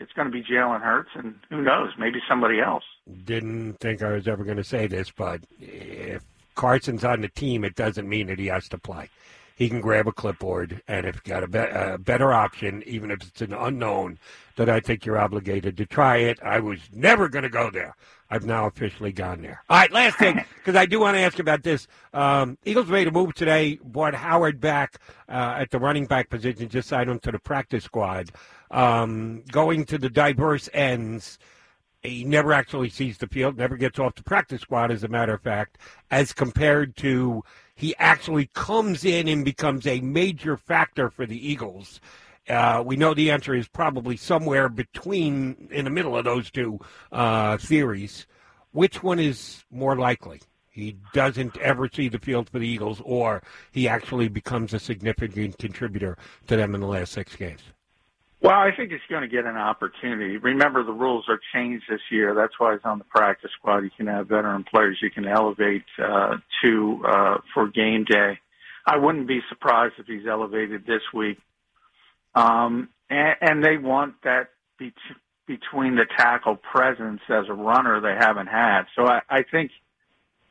it's 0.00 0.12
going 0.12 0.26
to 0.26 0.32
be 0.32 0.42
Jalen 0.42 0.82
Hurts, 0.82 1.10
and 1.14 1.34
who 1.50 1.62
knows, 1.62 1.90
maybe 1.98 2.20
somebody 2.28 2.60
else. 2.60 2.84
Didn't 3.24 3.74
think 3.74 4.02
I 4.02 4.12
was 4.12 4.26
ever 4.26 4.44
going 4.44 4.56
to 4.56 4.64
say 4.64 4.86
this, 4.86 5.10
but 5.10 5.42
if 5.60 6.22
Carson's 6.54 7.04
on 7.04 7.20
the 7.20 7.28
team, 7.28 7.64
it 7.64 7.74
doesn't 7.74 8.08
mean 8.08 8.26
that 8.28 8.38
he 8.38 8.46
has 8.46 8.68
to 8.68 8.78
play. 8.78 9.08
He 9.56 9.68
can 9.68 9.80
grab 9.80 10.08
a 10.08 10.12
clipboard, 10.12 10.82
and 10.88 11.06
if 11.06 11.16
you 11.16 11.32
got 11.32 11.44
a, 11.44 11.48
be- 11.48 11.58
a 11.58 11.98
better 11.98 12.32
option, 12.32 12.82
even 12.86 13.10
if 13.10 13.22
it's 13.22 13.40
an 13.40 13.52
unknown, 13.52 14.18
that 14.56 14.68
I 14.68 14.80
think 14.80 15.04
you're 15.06 15.18
obligated 15.18 15.76
to 15.76 15.86
try 15.86 16.18
it. 16.18 16.38
I 16.42 16.60
was 16.60 16.80
never 16.92 17.28
going 17.28 17.44
to 17.44 17.48
go 17.48 17.70
there. 17.70 17.94
I've 18.30 18.44
now 18.44 18.66
officially 18.66 19.12
gone 19.12 19.42
there. 19.42 19.62
All 19.70 19.78
right, 19.78 19.92
last 19.92 20.18
thing, 20.18 20.44
because 20.56 20.74
I 20.74 20.86
do 20.86 20.98
want 21.00 21.16
to 21.16 21.20
ask 21.20 21.38
about 21.38 21.62
this. 21.62 21.86
Um, 22.12 22.58
Eagles 22.64 22.88
made 22.88 23.06
a 23.06 23.12
move 23.12 23.34
today, 23.34 23.78
brought 23.84 24.14
Howard 24.14 24.60
back 24.60 24.98
uh, 25.28 25.56
at 25.58 25.70
the 25.70 25.78
running 25.78 26.06
back 26.06 26.30
position, 26.30 26.68
just 26.68 26.88
signed 26.88 27.10
him 27.10 27.20
to 27.20 27.30
the 27.30 27.38
practice 27.38 27.84
squad. 27.84 28.30
Um, 28.70 29.42
going 29.52 29.84
to 29.86 29.98
the 29.98 30.10
diverse 30.10 30.68
ends, 30.72 31.38
he 32.04 32.22
never 32.24 32.52
actually 32.52 32.90
sees 32.90 33.18
the 33.18 33.26
field, 33.26 33.56
never 33.56 33.76
gets 33.76 33.98
off 33.98 34.14
the 34.14 34.22
practice 34.22 34.60
squad, 34.60 34.90
as 34.90 35.02
a 35.02 35.08
matter 35.08 35.34
of 35.34 35.42
fact, 35.42 35.78
as 36.10 36.32
compared 36.32 36.96
to 36.96 37.42
he 37.74 37.96
actually 37.96 38.50
comes 38.54 39.04
in 39.04 39.26
and 39.26 39.44
becomes 39.44 39.86
a 39.86 40.00
major 40.00 40.56
factor 40.56 41.10
for 41.10 41.26
the 41.26 41.50
Eagles. 41.50 42.00
Uh, 42.48 42.82
we 42.84 42.94
know 42.94 43.14
the 43.14 43.30
answer 43.30 43.54
is 43.54 43.66
probably 43.66 44.16
somewhere 44.16 44.68
between, 44.68 45.68
in 45.70 45.84
the 45.86 45.90
middle 45.90 46.16
of 46.16 46.24
those 46.24 46.50
two 46.50 46.78
uh, 47.10 47.56
theories. 47.56 48.26
Which 48.72 49.02
one 49.02 49.18
is 49.18 49.64
more 49.70 49.96
likely? 49.96 50.40
He 50.68 50.96
doesn't 51.14 51.56
ever 51.58 51.88
see 51.88 52.08
the 52.08 52.18
field 52.18 52.50
for 52.50 52.58
the 52.58 52.68
Eagles, 52.68 53.00
or 53.04 53.42
he 53.72 53.88
actually 53.88 54.28
becomes 54.28 54.74
a 54.74 54.78
significant 54.78 55.56
contributor 55.56 56.18
to 56.48 56.56
them 56.56 56.74
in 56.74 56.80
the 56.80 56.86
last 56.86 57.12
six 57.12 57.34
games. 57.34 57.62
Well, 58.44 58.52
I 58.52 58.72
think 58.76 58.92
he's 58.92 59.00
going 59.08 59.22
to 59.22 59.28
get 59.28 59.46
an 59.46 59.56
opportunity. 59.56 60.36
Remember, 60.36 60.84
the 60.84 60.92
rules 60.92 61.24
are 61.28 61.40
changed 61.54 61.86
this 61.88 62.02
year. 62.10 62.34
That's 62.34 62.52
why 62.58 62.74
he's 62.74 62.84
on 62.84 62.98
the 62.98 63.04
practice 63.04 63.50
squad. 63.58 63.78
You 63.84 63.90
can 63.96 64.06
have 64.06 64.28
veteran 64.28 64.64
players 64.64 64.98
you 65.00 65.10
can 65.10 65.26
elevate 65.26 65.84
uh, 65.98 66.36
to 66.62 67.02
uh, 67.08 67.36
for 67.54 67.68
game 67.68 68.04
day. 68.04 68.38
I 68.86 68.98
wouldn't 68.98 69.26
be 69.26 69.40
surprised 69.48 69.94
if 69.96 70.04
he's 70.06 70.26
elevated 70.28 70.84
this 70.86 71.00
week. 71.14 71.38
Um, 72.34 72.90
and, 73.08 73.34
and 73.40 73.64
they 73.64 73.78
want 73.78 74.16
that 74.24 74.50
be- 74.78 74.92
between 75.46 75.96
the 75.96 76.04
tackle 76.18 76.56
presence 76.56 77.22
as 77.30 77.46
a 77.48 77.54
runner 77.54 78.02
they 78.02 78.14
haven't 78.14 78.48
had. 78.48 78.82
So 78.94 79.06
I, 79.06 79.22
I 79.30 79.44
think 79.50 79.70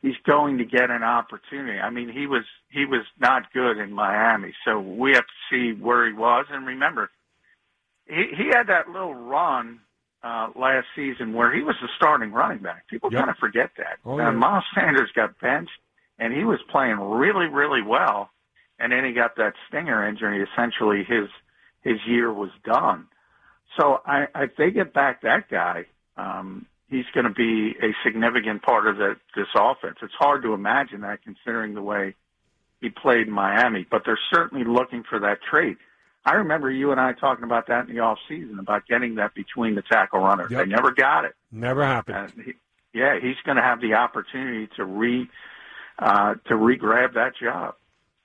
he's 0.02 0.16
going 0.26 0.58
to 0.58 0.64
get 0.64 0.90
an 0.90 1.04
opportunity. 1.04 1.78
I 1.78 1.90
mean, 1.90 2.10
he 2.10 2.26
was 2.26 2.42
he 2.70 2.86
was 2.86 3.06
not 3.20 3.52
good 3.52 3.78
in 3.78 3.92
Miami, 3.92 4.52
so 4.64 4.80
we 4.80 5.12
have 5.12 5.22
to 5.22 5.48
see 5.48 5.80
where 5.80 6.08
he 6.08 6.12
was. 6.12 6.46
And 6.50 6.66
remember, 6.66 7.08
he, 8.06 8.24
he 8.36 8.44
had 8.52 8.68
that 8.68 8.88
little 8.88 9.14
run 9.14 9.80
uh, 10.22 10.48
last 10.56 10.86
season 10.96 11.32
where 11.34 11.54
he 11.54 11.62
was 11.62 11.76
the 11.82 11.88
starting 11.96 12.32
running 12.32 12.58
back. 12.58 12.88
People 12.88 13.10
Yep. 13.12 13.18
kind 13.20 13.30
of 13.30 13.36
forget 13.36 13.70
that. 13.78 13.98
Oh, 14.04 14.18
and 14.18 14.20
yeah. 14.20 14.30
Miles 14.30 14.64
Sanders 14.74 15.10
got 15.14 15.38
benched, 15.40 15.70
and 16.18 16.32
he 16.32 16.44
was 16.44 16.58
playing 16.70 16.98
really, 16.98 17.46
really 17.46 17.82
well. 17.82 18.30
And 18.78 18.90
then 18.92 19.04
he 19.04 19.12
got 19.12 19.36
that 19.36 19.52
stinger 19.68 20.06
injury. 20.08 20.42
Essentially, 20.52 21.04
his 21.04 21.28
his 21.82 21.98
year 22.06 22.32
was 22.32 22.50
done. 22.64 23.06
So 23.78 24.00
I, 24.06 24.26
if 24.36 24.56
they 24.56 24.70
get 24.70 24.92
back 24.94 25.22
that 25.22 25.48
guy, 25.50 25.84
um, 26.16 26.66
he's 26.88 27.04
going 27.14 27.26
to 27.26 27.32
be 27.32 27.74
a 27.82 27.92
significant 28.04 28.62
part 28.62 28.86
of 28.86 28.96
the, 28.96 29.16
this 29.36 29.48
offense. 29.54 29.96
It's 30.02 30.14
hard 30.18 30.42
to 30.42 30.54
imagine 30.54 31.02
that 31.02 31.22
considering 31.22 31.74
the 31.74 31.82
way 31.82 32.14
he 32.80 32.88
played 32.90 33.26
in 33.28 33.32
Miami, 33.32 33.86
but 33.90 34.02
they're 34.06 34.18
certainly 34.32 34.64
looking 34.64 35.02
for 35.08 35.18
that 35.20 35.38
trait. 35.50 35.76
I 36.24 36.34
remember 36.34 36.70
you 36.70 36.90
and 36.90 37.00
I 37.00 37.12
talking 37.12 37.44
about 37.44 37.66
that 37.68 37.88
in 37.88 37.94
the 37.94 38.00
off 38.00 38.18
season 38.28 38.58
about 38.58 38.86
getting 38.86 39.16
that 39.16 39.34
between 39.34 39.74
the 39.74 39.82
tackle 39.82 40.20
runners. 40.20 40.50
Yep. 40.50 40.64
They 40.64 40.70
never 40.70 40.90
got 40.90 41.24
it. 41.26 41.34
Never 41.52 41.84
happened. 41.84 42.32
He, 42.44 42.52
yeah, 42.94 43.18
he's 43.20 43.36
going 43.44 43.56
to 43.56 43.62
have 43.62 43.80
the 43.80 43.94
opportunity 43.94 44.68
to 44.76 44.84
re 44.84 45.28
uh, 45.98 46.34
to 46.46 46.56
re 46.56 46.76
grab 46.76 47.14
that 47.14 47.36
job. 47.36 47.74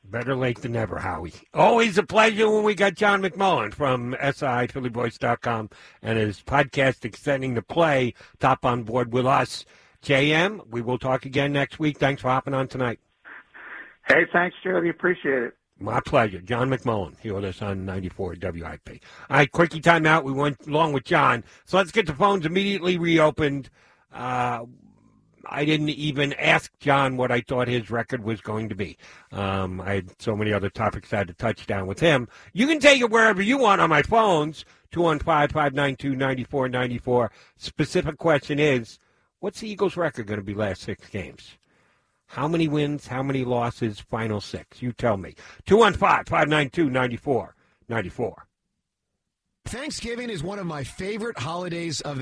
Better 0.03 0.35
late 0.35 0.61
than 0.61 0.71
never, 0.71 0.97
Howie. 0.97 1.33
Always 1.53 1.97
a 1.97 2.03
pleasure 2.03 2.49
when 2.49 2.63
we 2.63 2.73
got 2.73 2.95
John 2.95 3.21
McMullen 3.21 3.73
from 3.73 4.15
SIPhillyVoice.com 4.19 5.69
and 6.01 6.17
his 6.17 6.41
podcast, 6.41 7.05
Extending 7.05 7.53
the 7.53 7.61
Play, 7.61 8.13
top 8.39 8.65
on 8.65 8.83
board 8.83 9.13
with 9.13 9.27
us. 9.27 9.65
JM, 10.03 10.67
we 10.69 10.81
will 10.81 10.97
talk 10.97 11.25
again 11.25 11.51
next 11.51 11.77
week. 11.79 11.97
Thanks 11.97 12.21
for 12.21 12.29
hopping 12.29 12.53
on 12.53 12.67
tonight. 12.67 12.99
Hey, 14.07 14.25
thanks, 14.31 14.55
Jody. 14.63 14.89
Appreciate 14.89 15.43
it. 15.43 15.58
My 15.81 16.01
pleasure. 16.01 16.41
John 16.41 16.69
McMullen 16.69 17.17
here 17.21 17.35
with 17.35 17.45
us 17.45 17.61
on 17.61 17.85
94 17.85 18.35
WIP. 18.41 18.89
All 19.29 19.37
right, 19.37 19.49
quickie 19.49 19.79
timeout. 19.79 20.23
We 20.23 20.33
went 20.33 20.67
along 20.67 20.91
with 20.91 21.05
John. 21.05 21.41
So 21.65 21.77
let's 21.77 21.91
get 21.91 22.05
the 22.05 22.13
phones 22.13 22.45
immediately 22.45 22.97
reopened. 22.97 23.69
Uh, 24.13 24.65
I 25.45 25.63
didn't 25.63 25.87
even 25.89 26.33
ask 26.33 26.77
John 26.79 27.15
what 27.15 27.31
I 27.31 27.39
thought 27.41 27.69
his 27.69 27.89
record 27.89 28.21
was 28.23 28.41
going 28.41 28.67
to 28.69 28.75
be. 28.75 28.97
Um, 29.31 29.79
I 29.79 29.93
had 29.95 30.21
so 30.21 30.35
many 30.35 30.51
other 30.51 30.69
topics 30.69 31.13
I 31.13 31.19
had 31.19 31.29
to 31.29 31.33
touch 31.33 31.65
down 31.65 31.87
with 31.87 32.01
him. 32.01 32.27
You 32.53 32.67
can 32.67 32.79
take 32.79 32.99
it 33.01 33.09
wherever 33.09 33.41
you 33.41 33.57
want 33.57 33.79
on 33.79 33.89
my 33.89 34.01
phones, 34.01 34.65
215-592-9494. 34.91 37.29
Specific 37.57 38.17
question 38.17 38.59
is, 38.59 38.99
what's 39.39 39.61
the 39.61 39.69
Eagles' 39.69 39.95
record 39.95 40.27
going 40.27 40.41
to 40.41 40.45
be 40.45 40.53
last 40.53 40.81
six 40.81 41.07
games? 41.09 41.57
How 42.29 42.47
many 42.47 42.67
wins, 42.67 43.07
how 43.07 43.23
many 43.23 43.43
losses, 43.43 43.99
final 43.99 44.39
six? 44.39 44.83
You 44.83 44.93
tell 44.93 45.17
me. 45.17 45.33
215-592-9494. 45.65 48.35
Thanksgiving 49.65 50.29
is 50.29 50.43
one 50.43 50.59
of 50.59 50.65
my 50.65 50.83
favorite 50.83 51.39
holidays 51.39 52.01
of 52.01 52.15
the 52.15 52.17